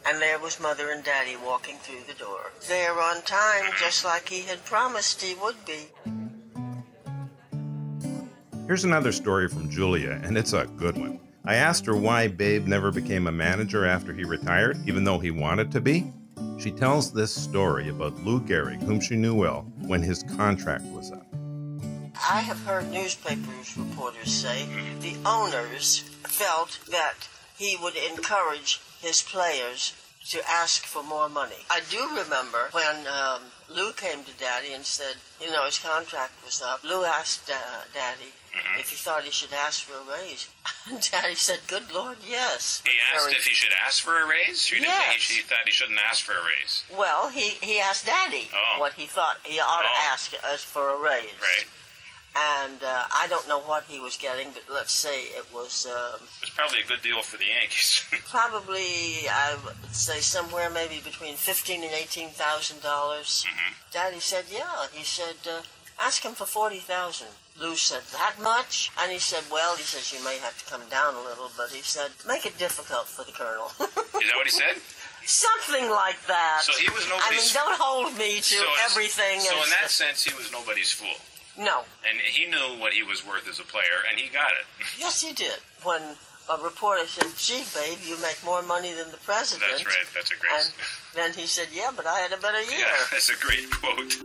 and 0.07 0.21
there 0.21 0.39
was 0.39 0.59
Mother 0.59 0.91
and 0.91 1.03
Daddy 1.03 1.35
walking 1.35 1.77
through 1.77 2.03
the 2.07 2.17
door. 2.17 2.51
There 2.67 2.99
on 2.99 3.21
time, 3.23 3.71
just 3.79 4.05
like 4.05 4.29
he 4.29 4.43
had 4.43 4.63
promised 4.65 5.21
he 5.21 5.35
would 5.35 5.65
be. 5.65 5.89
Here's 8.71 8.85
another 8.85 9.11
story 9.11 9.49
from 9.49 9.69
Julia, 9.69 10.21
and 10.23 10.37
it's 10.37 10.53
a 10.53 10.65
good 10.77 10.97
one. 10.97 11.19
I 11.43 11.55
asked 11.55 11.85
her 11.87 11.95
why 11.97 12.29
Babe 12.29 12.67
never 12.67 12.89
became 12.89 13.27
a 13.27 13.31
manager 13.31 13.85
after 13.85 14.13
he 14.13 14.23
retired, 14.23 14.77
even 14.87 15.03
though 15.03 15.19
he 15.19 15.29
wanted 15.29 15.73
to 15.73 15.81
be. 15.81 16.13
She 16.57 16.71
tells 16.71 17.11
this 17.11 17.35
story 17.35 17.89
about 17.89 18.23
Lou 18.23 18.39
Gehrig, 18.39 18.81
whom 18.81 19.01
she 19.01 19.17
knew 19.17 19.35
well, 19.35 19.63
when 19.79 20.01
his 20.01 20.23
contract 20.37 20.85
was 20.85 21.11
up. 21.11 21.27
I 22.15 22.39
have 22.39 22.61
heard 22.61 22.89
newspapers 22.89 23.77
reporters 23.77 24.31
say 24.31 24.65
the 25.01 25.17
owners 25.25 26.05
felt 26.23 26.79
that 26.91 27.27
he 27.57 27.77
would 27.83 27.97
encourage 27.97 28.79
his 29.01 29.21
players 29.21 29.91
to 30.29 30.39
ask 30.49 30.85
for 30.85 31.01
more 31.03 31.27
money. 31.29 31.65
I 31.69 31.81
do 31.89 31.99
remember 32.23 32.69
when 32.71 33.07
um, 33.07 33.41
Lou 33.69 33.91
came 33.93 34.23
to 34.23 34.31
Daddy 34.37 34.71
and 34.73 34.85
said, 34.85 35.15
you 35.41 35.49
know, 35.51 35.65
his 35.65 35.79
contract 35.79 36.33
was 36.45 36.61
up. 36.61 36.83
Lou 36.83 37.03
asked 37.03 37.49
uh, 37.49 37.55
Daddy 37.93 38.31
if 38.77 38.89
he 38.89 38.95
thought 38.97 39.23
he 39.23 39.31
should 39.31 39.53
ask 39.53 39.81
for 39.83 39.93
a 39.97 40.17
raise. 40.21 40.47
And 40.89 41.01
Daddy 41.11 41.35
said, 41.35 41.59
good 41.67 41.91
Lord, 41.93 42.17
yes. 42.27 42.83
He 42.85 42.91
asked 43.13 43.25
Very- 43.25 43.35
if 43.37 43.45
he 43.45 43.53
should 43.55 43.73
ask 43.85 44.03
for 44.03 44.19
a 44.21 44.27
raise. 44.27 44.69
You 44.69 44.77
Yes. 44.81 45.13
he, 45.13 45.19
should, 45.19 45.35
he 45.37 45.41
thought 45.41 45.65
he 45.65 45.71
shouldn't 45.71 45.99
ask 46.07 46.23
for 46.23 46.33
a 46.33 46.43
raise. 46.45 46.83
Well, 46.95 47.29
he, 47.29 47.49
he 47.61 47.79
asked 47.79 48.05
Daddy 48.05 48.49
Oh. 48.53 48.79
what 48.79 48.93
he 48.93 49.05
thought 49.07 49.37
he 49.43 49.59
ought 49.59 49.81
to 49.81 49.87
Oh. 49.87 50.09
ask 50.13 50.33
us 50.43 50.61
for 50.63 50.89
a 50.91 50.97
raise. 51.01 51.31
Right. 51.41 51.65
And 52.33 52.81
uh, 52.81 53.03
I 53.11 53.27
don't 53.27 53.45
know 53.49 53.59
what 53.59 53.83
he 53.89 53.99
was 53.99 54.15
getting, 54.15 54.51
but 54.53 54.63
let's 54.73 54.93
say 54.93 55.23
it 55.35 55.45
was 55.53 55.85
um, 55.85 56.15
It 56.39 56.47
was 56.47 56.49
probably 56.55 56.79
a 56.79 56.87
good 56.87 57.01
deal 57.01 57.21
for 57.21 57.35
the 57.35 57.47
Yankees. 57.59 58.05
probably 58.29 59.27
I 59.27 59.57
would 59.65 59.75
say 59.93 60.19
somewhere 60.21 60.69
maybe 60.69 61.01
between 61.03 61.35
fifteen 61.35 61.83
and 61.83 61.91
eighteen 61.91 62.29
thousand 62.29 62.81
dollars. 62.81 63.43
Mm-hmm. 63.47 63.73
Daddy 63.91 64.19
said, 64.21 64.45
"Yeah." 64.49 64.87
He 64.93 65.03
said, 65.03 65.35
uh, 65.45 65.61
"Ask 65.99 66.23
him 66.23 66.31
for 66.31 66.45
forty 66.45 66.79
thousand. 66.79 67.27
Lou 67.59 67.75
said, 67.75 68.03
"That 68.13 68.35
much?" 68.41 68.91
And 68.97 69.11
he 69.11 69.19
said, 69.19 69.43
"Well," 69.51 69.75
he 69.75 69.83
says, 69.83 70.13
"You 70.13 70.23
may 70.23 70.37
have 70.39 70.57
to 70.63 70.71
come 70.71 70.87
down 70.89 71.15
a 71.15 71.21
little," 71.21 71.51
but 71.57 71.71
he 71.71 71.81
said, 71.81 72.11
"Make 72.25 72.45
it 72.45 72.57
difficult 72.57 73.07
for 73.07 73.25
the 73.25 73.33
colonel." 73.33 73.71
Is 73.81 74.27
that 74.31 74.37
what 74.39 74.47
he 74.47 74.51
said? 74.55 74.79
Something 75.25 75.89
like 75.89 76.17
that. 76.27 76.61
So 76.63 76.71
he 76.81 76.89
was 76.89 77.05
nobody's. 77.09 77.27
I 77.27 77.35
mean, 77.35 77.49
don't 77.53 77.77
hold 77.79 78.17
me 78.17 78.37
to 78.37 78.41
So 78.41 78.65
everything. 78.89 79.41
So 79.41 79.53
in 79.63 79.69
that 79.81 79.91
sense, 79.91 80.23
he 80.23 80.33
was 80.33 80.49
nobody's 80.51 80.91
fool, 80.91 81.13
no. 81.57 81.83
and 82.07 82.19
he 82.19 82.45
knew 82.47 82.79
what 82.79 82.93
he 82.93 83.03
was 83.03 83.25
worth 83.25 83.47
as 83.47 83.59
a 83.59 83.63
player, 83.63 84.03
and 84.09 84.19
he 84.19 84.29
got 84.29 84.51
it. 84.51 84.65
Yes, 84.99 85.21
he 85.21 85.33
did. 85.33 85.57
When 85.83 86.01
a 86.49 86.57
reporter 86.63 87.05
said, 87.07 87.27
"Gee, 87.37 87.63
babe, 87.73 87.99
you 88.05 88.19
make 88.21 88.39
more 88.43 88.61
money 88.61 88.93
than 88.93 89.09
the 89.11 89.17
president," 89.17 89.69
That's 89.71 89.85
right. 89.85 90.05
That's 90.13 90.31
a 90.31 90.35
great. 90.35 90.53
and 90.53 90.73
then 91.15 91.33
he 91.33 91.47
said, 91.47 91.67
"Yeah, 91.73 91.91
but 91.95 92.05
I 92.05 92.19
had 92.19 92.31
a 92.33 92.37
better 92.41 92.61
year." 92.61 92.79
yeah, 92.79 93.05
that's 93.11 93.29
a 93.29 93.37
great 93.39 93.69
quote. 93.71 94.15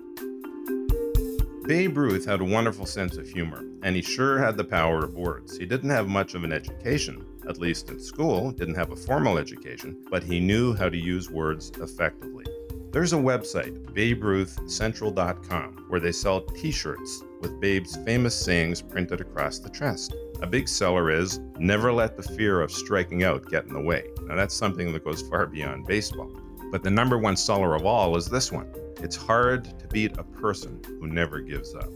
Babe 1.67 1.97
Ruth 1.99 2.25
had 2.27 2.41
a 2.41 2.45
wonderful 2.45 2.87
sense 2.87 3.17
of 3.17 3.29
humor, 3.29 3.65
and 3.83 3.97
he 3.97 4.03
sure 4.03 4.39
had 4.39 4.57
the 4.57 4.62
power 4.65 5.05
of 5.05 5.15
words. 5.15 5.57
He 5.59 5.67
didn't 5.67 5.91
have 5.91 6.07
much 6.07 6.35
of 6.35 6.45
an 6.45 6.53
education, 6.53 7.25
at 7.49 7.59
least 7.59 7.91
in 7.91 7.99
school, 7.99 8.53
didn't 8.53 8.77
have 8.77 8.93
a 8.93 8.97
formal 8.97 9.37
education, 9.37 9.97
but 10.09 10.23
he 10.23 10.39
knew 10.39 10.75
how 10.75 10.89
to 10.89 10.97
use 10.97 11.29
words 11.29 11.73
effectively. 11.81 12.45
There's 12.97 13.13
a 13.13 13.17
website, 13.17 13.77
baberuthcentral.com, 13.93 15.85
where 15.89 16.01
they 16.01 16.13
sell 16.13 16.41
t 16.41 16.71
shirts 16.71 17.23
with 17.43 17.61
Babe's 17.61 17.95
famous 18.07 18.35
sayings 18.35 18.81
printed 18.81 19.21
across 19.21 19.59
the 19.59 19.69
chest. 19.69 20.15
A 20.41 20.47
big 20.47 20.67
seller 20.67 21.11
is 21.11 21.39
never 21.59 21.93
let 21.93 22.17
the 22.17 22.23
fear 22.23 22.63
of 22.63 22.73
striking 22.73 23.23
out 23.23 23.51
get 23.51 23.67
in 23.67 23.75
the 23.75 23.81
way. 23.83 24.05
Now, 24.23 24.35
that's 24.35 24.55
something 24.55 24.95
that 24.95 25.05
goes 25.05 25.21
far 25.21 25.45
beyond 25.45 25.87
baseball. 25.87 26.31
But 26.73 26.83
the 26.83 26.89
number 26.89 27.19
one 27.19 27.37
seller 27.37 27.75
of 27.75 27.85
all 27.85 28.17
is 28.17 28.29
this 28.29 28.51
one 28.51 28.73
it's 29.03 29.15
hard 29.15 29.79
to 29.79 29.87
beat 29.89 30.17
a 30.17 30.25
person 30.25 30.81
who 30.99 31.07
never 31.07 31.41
gives 31.41 31.75
up. 31.75 31.91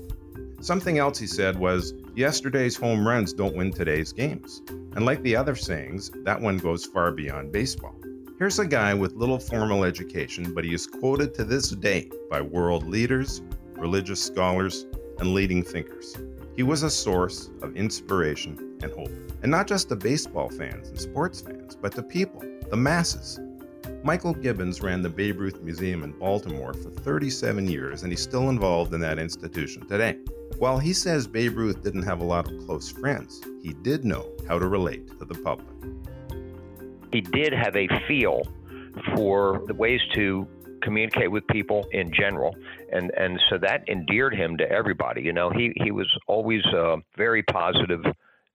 Something 0.61 0.99
else 0.99 1.19
he 1.19 1.27
said 1.27 1.59
was, 1.59 1.95
Yesterday's 2.15 2.77
home 2.77 3.09
runs 3.09 3.33
don't 3.33 3.57
win 3.57 3.73
today's 3.73 4.13
games. 4.13 4.61
And 4.69 5.07
like 5.07 5.23
the 5.23 5.35
other 5.35 5.57
sayings, 5.57 6.11
that 6.25 6.43
one 6.43 6.59
goes 6.59 6.85
far 6.85 7.11
beyond 7.11 7.53
baseball. 7.53 7.95
Here's 8.41 8.59
a 8.59 8.67
guy 8.67 8.95
with 8.95 9.17
little 9.17 9.39
formal 9.39 9.85
education, 9.85 10.55
but 10.55 10.65
he 10.65 10.73
is 10.73 10.87
quoted 10.87 11.35
to 11.35 11.45
this 11.45 11.69
day 11.73 12.11
by 12.31 12.41
world 12.41 12.89
leaders, 12.89 13.43
religious 13.73 14.19
scholars, 14.19 14.87
and 15.19 15.35
leading 15.35 15.63
thinkers. 15.63 16.17
He 16.57 16.63
was 16.63 16.83
a 16.83 16.89
source 16.89 17.51
of 17.61 17.77
inspiration 17.77 18.79
and 18.83 18.91
hope. 18.93 19.11
And 19.43 19.51
not 19.51 19.67
just 19.67 19.91
to 19.91 19.97
baseball 19.97 20.49
fans 20.49 20.89
and 20.89 20.99
sports 20.99 21.43
fans, 21.43 21.77
but 21.77 21.93
to 21.97 22.03
people, 22.03 22.43
the 22.71 22.79
masses. 22.79 23.39
Michael 24.03 24.33
Gibbons 24.33 24.81
ran 24.81 25.03
the 25.03 25.11
Babe 25.11 25.39
Ruth 25.39 25.61
Museum 25.61 26.03
in 26.03 26.13
Baltimore 26.13 26.73
for 26.73 26.89
37 26.89 27.69
years, 27.69 28.05
and 28.05 28.11
he's 28.11 28.23
still 28.23 28.49
involved 28.49 28.95
in 28.95 29.01
that 29.01 29.19
institution 29.19 29.87
today. 29.87 30.17
While 30.57 30.79
he 30.79 30.95
says 30.95 31.27
Babe 31.27 31.59
Ruth 31.59 31.83
didn't 31.83 32.05
have 32.05 32.23
a 32.23 32.25
lot 32.25 32.51
of 32.51 32.65
close 32.65 32.91
friends, 32.91 33.43
he 33.63 33.75
did 33.75 34.07
know 34.07 34.33
how 34.49 34.59
to 34.59 34.67
relate 34.67 35.19
to 35.19 35.27
the 35.27 35.35
public. 35.35 35.69
He 37.13 37.21
did 37.21 37.53
have 37.53 37.77
a 37.77 37.89
feel 38.07 38.43
for 39.15 39.63
the 39.67 39.75
ways 39.75 40.01
to 40.15 40.47
communicate 40.83 41.31
with 41.31 41.47
people 41.49 41.87
in 41.93 42.11
general 42.13 42.57
and 42.91 43.11
and 43.17 43.39
so 43.51 43.59
that 43.59 43.87
endeared 43.89 44.35
him 44.35 44.57
to 44.57 44.71
everybody 44.71 45.23
you 45.23 45.33
know? 45.33 45.51
He 45.51 45.73
he 45.77 45.91
was 45.91 46.09
always 46.27 46.65
uh, 46.67 46.97
very 47.17 47.43
positive 47.43 48.05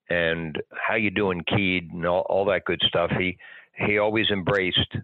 and 0.09 0.61
how 0.71 0.95
you 0.95 1.09
doing 1.09 1.43
keyed 1.47 1.91
and 1.91 2.05
all, 2.05 2.25
all 2.29 2.45
that 2.45 2.65
good 2.65 2.81
stuff. 2.87 3.11
He 3.17 3.37
he 3.77 3.97
always 3.97 4.29
embraced 4.29 4.97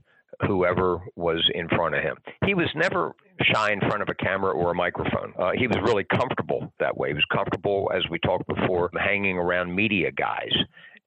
whoever 0.47 0.99
was 1.15 1.47
in 1.53 1.67
front 1.69 1.95
of 1.95 2.01
him. 2.01 2.17
He 2.45 2.53
was 2.53 2.67
never 2.75 3.13
shy 3.53 3.71
in 3.71 3.79
front 3.79 4.01
of 4.01 4.09
a 4.09 4.15
camera 4.15 4.51
or 4.51 4.71
a 4.71 4.75
microphone. 4.75 5.33
Uh, 5.37 5.51
he 5.55 5.67
was 5.67 5.77
really 5.83 6.05
comfortable 6.05 6.71
that 6.79 6.95
way. 6.95 7.09
He 7.09 7.13
was 7.13 7.25
comfortable 7.31 7.91
as 7.93 8.03
we 8.09 8.19
talked 8.19 8.47
before 8.47 8.89
hanging 8.97 9.37
around 9.37 9.75
media 9.75 10.11
guys 10.11 10.53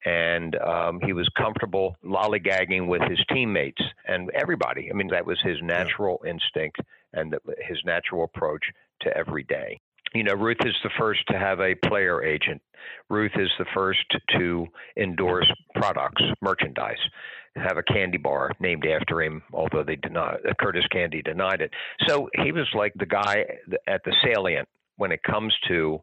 and 0.05 0.57
um, 0.57 1.01
he 1.05 1.13
was 1.13 1.29
comfortable 1.37 1.97
lollygagging 2.05 2.87
with 2.87 3.03
his 3.09 3.19
teammates 3.33 3.83
and 4.07 4.31
everybody. 4.31 4.91
I 4.91 4.95
mean, 4.95 5.09
that 5.09 5.27
was 5.27 5.39
his 5.43 5.57
natural 5.63 6.23
instinct, 6.27 6.79
and 7.13 7.33
the, 7.33 7.39
his 7.67 7.79
natural 7.85 8.25
approach 8.25 8.65
to 9.03 9.17
every 9.17 9.45
day. 9.45 9.81
You 10.15 10.23
know, 10.23 10.35
Ruth 10.35 10.59
is 10.65 10.75
the 10.85 10.91
first 10.99 11.27
to 11.29 11.39
have 11.39 11.61
a 11.61 11.75
player 11.75 12.23
agent. 12.23 12.63
Ruth 13.09 13.33
is 13.37 13.51
the 13.59 13.65
first 13.75 14.05
to 14.39 14.67
endorse 14.97 15.51
products, 15.75 16.23
merchandise, 16.41 16.99
have 17.57 17.79
a 17.79 17.83
candy 17.83 18.19
bar 18.19 18.51
named 18.61 18.87
after 18.87 19.23
him, 19.23 19.43
although 19.53 19.83
they 19.83 19.97
denied, 19.97 20.39
Curtiss 20.61 20.87
Candy 20.89 21.23
denied 21.23 21.61
it. 21.61 21.71
So 22.07 22.29
he 22.43 22.53
was 22.53 22.69
like 22.75 22.93
the 22.95 23.07
guy 23.07 23.45
at 23.87 24.03
the 24.05 24.15
salient 24.25 24.69
when 24.97 25.13
it 25.13 25.23
comes 25.23 25.55
to 25.69 26.03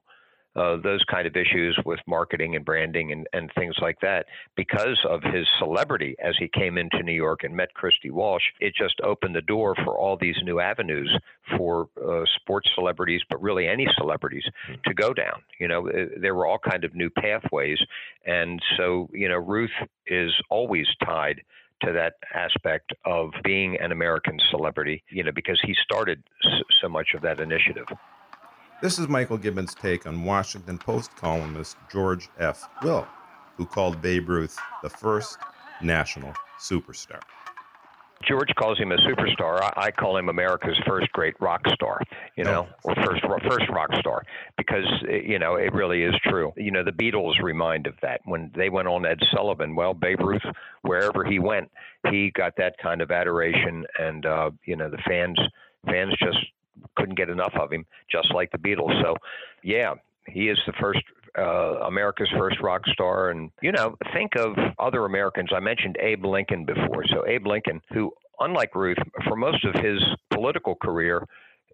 uh, 0.56 0.78
those 0.84 1.04
kind 1.06 1.26
of 1.28 1.36
issues 1.36 1.78
with 1.86 2.00
marketing 2.08 2.56
and 2.56 2.66
branding 2.66 3.12
and, 3.12 3.28
and 3.34 3.52
things 3.56 3.76
like 3.82 4.00
that. 4.02 4.26
Because 4.56 5.00
of 5.10 5.22
his 5.24 5.48
celebrity 5.60 6.16
as 6.24 6.36
he 6.38 6.48
came 6.48 6.78
into 6.78 7.04
New 7.04 7.14
York 7.14 7.44
and 7.44 7.56
met 7.56 7.74
Christy 7.74 8.10
Walsh, 8.10 8.44
it 8.60 8.74
just 8.76 9.00
opened 9.02 9.36
the 9.36 9.42
door 9.42 9.76
for 9.84 9.98
all 9.98 10.18
these 10.18 10.36
new 10.44 10.60
avenues 10.60 11.16
for 11.58 11.88
uh, 12.06 12.24
sports 12.36 12.70
celebrities, 12.76 13.22
but 13.30 13.42
really 13.42 13.68
any 13.68 13.88
celebrities 13.98 14.44
mm-hmm. 14.70 14.82
to 14.86 14.94
go 14.94 15.14
down. 15.14 15.42
You 15.60 15.68
know, 15.68 15.88
uh, 15.90 16.06
there 16.20 16.36
were 16.36 16.48
all 16.48 16.60
kind 16.60 16.84
of 16.84 16.96
new 16.96 17.10
pathways. 17.10 17.80
And 18.26 18.62
so, 18.78 19.10
you 19.14 19.30
know, 19.30 19.38
Ruth 19.38 19.72
is 20.08 20.32
always 20.50 20.88
tied 21.04 21.42
to 21.84 21.92
that 21.94 22.14
aspect 22.36 22.94
of 23.06 23.32
being 23.44 23.78
an 23.80 23.92
American 23.92 24.40
celebrity, 24.52 25.04
you 25.10 25.24
know, 25.24 25.32
because 25.32 25.60
he 25.66 25.76
started 25.84 26.22
so 26.82 26.88
much 26.88 27.10
of 27.16 27.22
that 27.22 27.40
initiative. 27.40 27.88
This 28.82 28.98
is 28.98 29.08
Michael 29.08 29.38
Gibbons' 29.38 29.76
take 29.76 30.08
on 30.08 30.24
Washington 30.24 30.80
Post 30.80 31.16
columnist 31.16 31.78
George 31.92 32.30
F. 32.40 32.68
Will, 32.82 33.08
who 33.56 33.64
called 33.64 34.02
Babe 34.02 34.28
Ruth 34.28 34.58
the 34.82 34.90
first 34.90 35.38
national 35.84 36.34
superstar. 36.60 37.22
George 38.28 38.50
calls 38.56 38.80
him 38.80 38.92
a 38.92 38.98
superstar. 38.98 39.72
I, 39.78 39.92
call 39.92 40.18
him 40.18 40.30
America's 40.30 40.80
first 40.88 41.12
great 41.12 41.36
rock 41.40 41.62
star, 41.76 42.02
you 42.36 42.44
know, 42.44 42.68
or 42.84 42.96
first 42.96 43.22
first 43.48 43.70
rock 43.70 43.90
star, 44.00 44.24
because 44.58 44.86
you 45.08 45.38
know 45.38 45.56
it 45.56 45.74
really 45.74 46.02
is 46.02 46.16
true. 46.24 46.52
You 46.58 46.72
know, 46.72 46.84
the 46.84 46.92
Beatles 46.92 47.40
remind 47.40 47.86
of 47.86 47.94
that 48.02 48.22
when 48.26 48.52
they 48.56 48.70
went 48.70 48.88
on 48.88 49.06
Ed 49.06 49.20
Sullivan. 49.32 49.76
Well, 49.76 49.94
Babe 49.94 50.22
Ruth, 50.22 50.42
wherever 50.82 51.24
he 51.24 51.38
went, 51.38 51.70
he 52.10 52.32
got 52.32 52.56
that 52.58 52.76
kind 52.82 53.02
of 53.02 53.12
adoration, 53.12 53.86
and 54.00 54.26
uh, 54.26 54.50
you 54.66 54.76
know 54.76 54.90
the 54.90 55.02
fans 55.08 55.40
fans 55.86 56.16
just 56.20 56.40
couldn't 56.96 57.16
get 57.16 57.30
enough 57.30 57.54
of 57.60 57.72
him, 57.72 57.86
just 58.12 58.34
like 58.34 58.52
the 58.52 58.58
Beatles. 58.58 59.02
So, 59.02 59.16
yeah, 59.64 59.94
he 60.28 60.50
is 60.50 60.58
the 60.66 60.74
first 60.80 61.02
uh, 61.38 61.86
America's 61.88 62.30
first 62.38 62.58
rock 62.62 62.82
star. 62.88 63.32
And, 63.32 63.52
you 63.62 63.72
know, 63.72 63.96
think 64.14 64.36
of 64.38 64.56
other 64.80 65.06
Americans. 65.06 65.50
I 65.56 65.60
mentioned 65.60 65.98
Abe 66.00 66.26
Lincoln 66.26 66.66
before. 66.66 67.04
So, 67.08 67.26
Abe 67.28 67.48
Lincoln, 67.48 67.82
who, 67.94 68.12
unlike 68.40 68.76
Ruth, 68.76 68.98
for 69.28 69.36
most 69.36 69.64
of 69.66 69.76
his 69.76 70.02
political 70.30 70.76
career, 70.76 71.28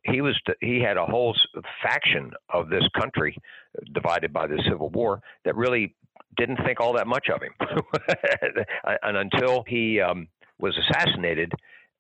he 0.03 0.21
was 0.21 0.39
he 0.62 0.79
had 0.79 0.97
a 0.97 1.05
whole 1.05 1.36
faction 1.83 2.31
of 2.49 2.69
this 2.69 2.83
country 2.99 3.36
divided 3.93 4.31
by 4.31 4.47
the 4.47 4.62
Civil 4.69 4.89
War 4.89 5.21
that 5.43 5.55
really 5.55 5.95
didn't 6.38 6.57
think 6.65 6.79
all 6.79 6.93
that 6.93 7.07
much 7.07 7.27
of 7.33 7.41
him, 7.41 7.53
and 9.03 9.17
until 9.17 9.63
he 9.67 9.99
um, 9.99 10.27
was 10.60 10.77
assassinated, 10.77 11.51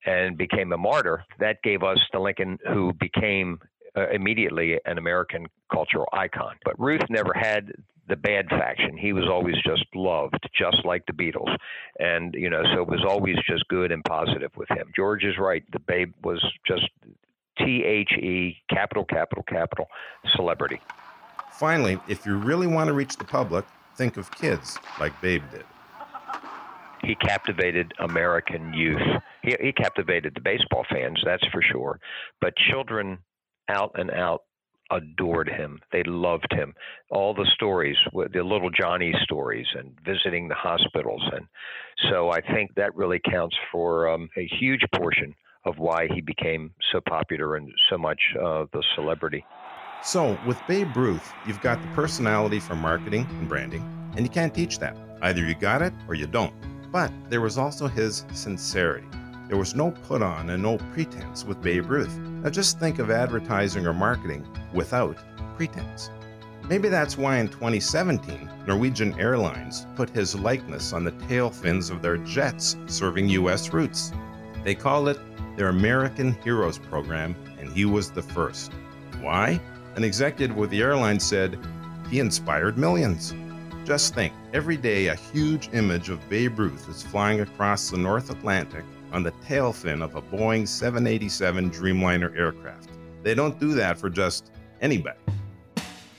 and 0.07 0.37
became 0.37 0.71
a 0.71 0.77
martyr, 0.77 1.23
that 1.37 1.61
gave 1.61 1.83
us 1.83 1.99
the 2.13 2.19
Lincoln 2.19 2.57
who 2.73 2.93
became 2.93 3.59
uh, 3.95 4.07
immediately 4.09 4.79
an 4.85 4.97
American 4.97 5.45
cultural 5.71 6.07
icon. 6.13 6.55
But 6.63 6.79
Ruth 6.79 7.03
never 7.09 7.33
had 7.33 7.73
the 8.07 8.15
bad 8.15 8.47
faction. 8.49 8.95
He 8.97 9.11
was 9.11 9.25
always 9.29 9.55
just 9.65 9.85
loved, 9.93 10.39
just 10.57 10.85
like 10.85 11.03
the 11.07 11.13
Beatles. 11.13 11.53
And, 11.99 12.33
you 12.33 12.49
know, 12.49 12.63
so 12.73 12.81
it 12.81 12.87
was 12.87 13.03
always 13.05 13.35
just 13.45 13.67
good 13.67 13.91
and 13.91 14.01
positive 14.05 14.51
with 14.55 14.69
him. 14.69 14.89
George 14.95 15.25
is 15.25 15.37
right. 15.37 15.63
The 15.73 15.79
babe 15.79 16.13
was 16.23 16.41
just 16.65 16.87
T 17.57 17.83
H 17.83 18.11
E, 18.13 18.55
capital, 18.69 19.03
capital, 19.03 19.43
capital, 19.43 19.87
celebrity. 20.37 20.79
Finally, 21.51 21.99
if 22.07 22.25
you 22.25 22.37
really 22.37 22.67
want 22.67 22.87
to 22.87 22.93
reach 22.93 23.17
the 23.17 23.25
public, 23.25 23.65
think 23.95 24.15
of 24.15 24.31
kids 24.31 24.77
like 25.01 25.19
Babe 25.21 25.43
did 25.51 25.65
he 27.03 27.15
captivated 27.15 27.93
American 27.99 28.73
youth. 28.73 29.01
He, 29.47 29.55
he 29.61 29.71
captivated 29.71 30.33
the 30.35 30.41
baseball 30.41 30.85
fans, 30.91 31.21
that's 31.23 31.45
for 31.53 31.61
sure. 31.61 31.99
But 32.41 32.53
children 32.69 33.19
out 33.69 33.91
and 33.95 34.11
out 34.11 34.43
adored 34.91 35.49
him. 35.49 35.79
They 35.91 36.03
loved 36.03 36.51
him. 36.51 36.73
All 37.11 37.33
the 37.33 37.49
stories, 37.53 37.95
the 38.13 38.43
little 38.43 38.69
Johnny 38.69 39.13
stories, 39.23 39.67
and 39.77 39.97
visiting 40.05 40.47
the 40.47 40.55
hospitals, 40.55 41.23
and 41.33 41.45
so 42.09 42.29
I 42.31 42.41
think 42.41 42.75
that 42.75 42.95
really 42.95 43.19
counts 43.29 43.55
for 43.71 44.09
um, 44.09 44.29
a 44.37 44.47
huge 44.59 44.81
portion 44.95 45.33
of 45.65 45.77
why 45.77 46.07
he 46.13 46.21
became 46.21 46.71
so 46.91 47.01
popular 47.07 47.55
and 47.55 47.69
so 47.89 47.97
much 47.97 48.19
uh, 48.41 48.65
the 48.71 48.83
celebrity. 48.95 49.43
So, 50.03 50.37
with 50.45 50.61
Babe 50.67 50.95
Ruth, 50.95 51.33
you've 51.45 51.61
got 51.61 51.81
the 51.81 51.87
personality 51.89 52.59
for 52.59 52.75
marketing 52.75 53.27
and 53.31 53.49
branding, 53.49 53.81
and 54.15 54.25
you 54.25 54.29
can't 54.29 54.53
teach 54.53 54.79
that. 54.79 54.95
Either 55.21 55.43
you 55.43 55.55
got 55.55 55.81
it 55.81 55.93
or 56.07 56.13
you 56.13 56.27
don't. 56.27 56.53
But 56.91 57.11
there 57.29 57.41
was 57.41 57.57
also 57.57 57.87
his 57.87 58.25
sincerity. 58.33 59.07
There 59.47 59.57
was 59.57 59.75
no 59.75 59.91
put 59.91 60.21
on 60.21 60.49
and 60.49 60.61
no 60.61 60.77
pretense 60.93 61.45
with 61.45 61.61
Babe 61.61 61.89
Ruth. 61.89 62.17
Now 62.17 62.49
just 62.49 62.79
think 62.79 62.99
of 62.99 63.09
advertising 63.09 63.87
or 63.87 63.93
marketing 63.93 64.45
without 64.73 65.17
pretense. 65.55 66.09
Maybe 66.67 66.89
that's 66.89 67.17
why 67.17 67.37
in 67.37 67.47
2017, 67.47 68.49
Norwegian 68.67 69.17
Airlines 69.17 69.87
put 69.95 70.09
his 70.09 70.35
likeness 70.35 70.91
on 70.91 71.05
the 71.05 71.11
tail 71.29 71.49
fins 71.49 71.89
of 71.89 72.01
their 72.01 72.17
jets 72.17 72.75
serving 72.87 73.29
U.S. 73.29 73.71
routes. 73.71 74.11
They 74.65 74.75
call 74.75 75.07
it 75.07 75.17
their 75.55 75.69
American 75.69 76.33
Heroes 76.43 76.77
Program, 76.77 77.33
and 77.57 77.71
he 77.71 77.85
was 77.85 78.11
the 78.11 78.21
first. 78.21 78.73
Why? 79.21 79.61
An 79.95 80.03
executive 80.03 80.57
with 80.57 80.71
the 80.71 80.81
airline 80.81 81.21
said 81.21 81.57
he 82.09 82.19
inspired 82.19 82.77
millions. 82.77 83.33
Just 83.85 84.13
think, 84.13 84.33
every 84.53 84.75
day 84.75 85.07
a 85.07 85.15
huge 85.15 85.69
image 85.71 86.09
of 86.09 86.27
Babe 86.27 86.59
Ruth 86.59 86.89
is 86.89 87.01
flying 87.01 87.39
across 87.39 87.89
the 87.89 87.97
North 87.97 88.29
Atlantic 88.29 88.83
on 89.11 89.23
the 89.23 89.31
tail 89.45 89.73
fin 89.73 90.01
of 90.01 90.15
a 90.15 90.21
Boeing 90.21 90.67
787 90.67 91.69
Dreamliner 91.71 92.37
aircraft. 92.37 92.89
They 93.23 93.33
don't 93.33 93.59
do 93.59 93.73
that 93.73 93.97
for 93.97 94.09
just 94.09 94.51
anybody. 94.81 95.17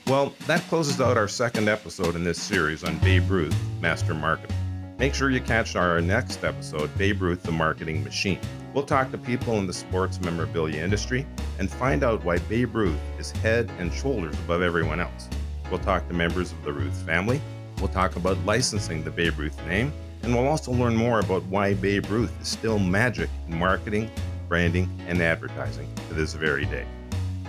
Well, 0.06 0.34
that 0.46 0.62
closes 0.68 1.00
out 1.00 1.16
our 1.16 1.28
second 1.28 1.68
episode 1.68 2.16
in 2.16 2.24
this 2.24 2.40
series 2.40 2.84
on 2.84 2.98
Babe 2.98 3.30
Ruth, 3.30 3.56
Master 3.80 4.14
Marketer. 4.14 4.52
Make 4.98 5.14
sure 5.14 5.30
you 5.30 5.40
catch 5.40 5.76
our 5.76 6.00
next 6.00 6.42
episode, 6.44 6.96
Babe 6.98 7.22
Ruth, 7.22 7.42
the 7.42 7.52
Marketing 7.52 8.02
Machine. 8.02 8.40
We'll 8.74 8.86
talk 8.86 9.10
to 9.12 9.18
people 9.18 9.58
in 9.58 9.66
the 9.66 9.72
sports 9.72 10.20
memorabilia 10.20 10.82
industry 10.82 11.26
and 11.58 11.70
find 11.70 12.02
out 12.02 12.24
why 12.24 12.38
Babe 12.38 12.74
Ruth 12.74 12.98
is 13.18 13.30
head 13.30 13.70
and 13.78 13.92
shoulders 13.92 14.34
above 14.40 14.62
everyone 14.62 15.00
else. 15.00 15.28
We'll 15.70 15.80
talk 15.80 16.08
to 16.08 16.14
members 16.14 16.52
of 16.52 16.62
the 16.64 16.72
Ruth 16.72 16.96
family 17.02 17.40
We'll 17.80 17.88
talk 17.88 18.16
about 18.16 18.38
licensing 18.44 19.04
the 19.04 19.10
Babe 19.10 19.38
Ruth 19.38 19.64
name, 19.66 19.92
and 20.22 20.34
we'll 20.34 20.46
also 20.46 20.72
learn 20.72 20.96
more 20.96 21.20
about 21.20 21.42
why 21.44 21.74
Babe 21.74 22.06
Ruth 22.10 22.32
is 22.40 22.48
still 22.48 22.78
magic 22.78 23.30
in 23.46 23.58
marketing, 23.58 24.10
branding, 24.48 24.88
and 25.06 25.20
advertising 25.22 25.88
to 26.08 26.14
this 26.14 26.34
very 26.34 26.64
day. 26.66 26.86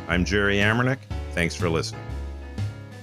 I'm 0.07 0.25
Jerry 0.25 0.57
Amernick. 0.57 0.99
Thanks 1.33 1.55
for 1.55 1.69
listening. 1.69 2.01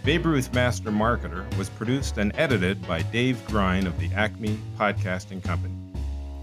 Babe 0.05 0.26
Ruth 0.26 0.55
Master 0.55 0.90
Marketer 0.90 1.52
was 1.57 1.68
produced 1.68 2.18
and 2.18 2.33
edited 2.37 2.87
by 2.87 3.02
Dave 3.02 3.44
Grine 3.46 3.87
of 3.87 3.98
the 3.98 4.09
Acme 4.14 4.59
Podcasting 4.79 5.42
Company. 5.42 5.74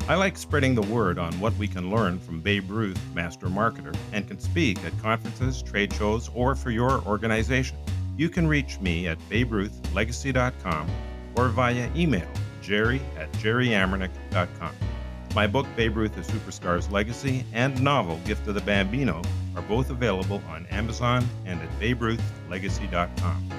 I 0.10 0.16
like 0.16 0.38
spreading 0.38 0.76
the 0.76 0.82
word 0.82 1.18
on 1.18 1.32
what 1.40 1.56
we 1.56 1.70
can 1.70 1.90
learn 1.90 2.20
from 2.20 2.42
Babe 2.42 2.70
Ruth 2.70 3.00
Master 3.14 3.48
Marketer 3.48 3.96
and 4.12 4.28
can 4.28 4.38
speak 4.38 4.84
at 4.84 4.92
conferences, 5.02 5.64
trade 5.64 5.94
shows, 5.94 6.30
or 6.36 6.56
for 6.56 6.72
your 6.72 7.02
organization. 7.06 7.78
You 8.18 8.28
can 8.28 8.46
reach 8.46 8.82
me 8.82 9.08
at 9.08 9.18
baberuthlegacy.com 9.30 10.88
or 11.38 11.48
via 11.48 11.90
email 11.96 12.28
jerry 12.64 13.02
at 13.18 13.32
jerryamernick.com. 13.34 14.72
My 15.36 15.48
book, 15.48 15.68
Babe 15.76 15.98
Ruth, 15.98 16.18
A 16.18 16.22
Superstar's 16.22 16.90
Legacy, 16.92 17.44
and 17.54 17.82
novel, 17.82 18.20
Gift 18.26 18.48
of 18.48 18.56
the 18.56 18.62
Bambino, 18.62 19.22
are 19.56 19.64
both 19.64 19.90
available 19.90 20.42
on 20.48 20.66
Amazon 20.68 21.26
and 21.46 21.60
at 21.60 21.70
baberuthlegacy.com. 21.80 23.50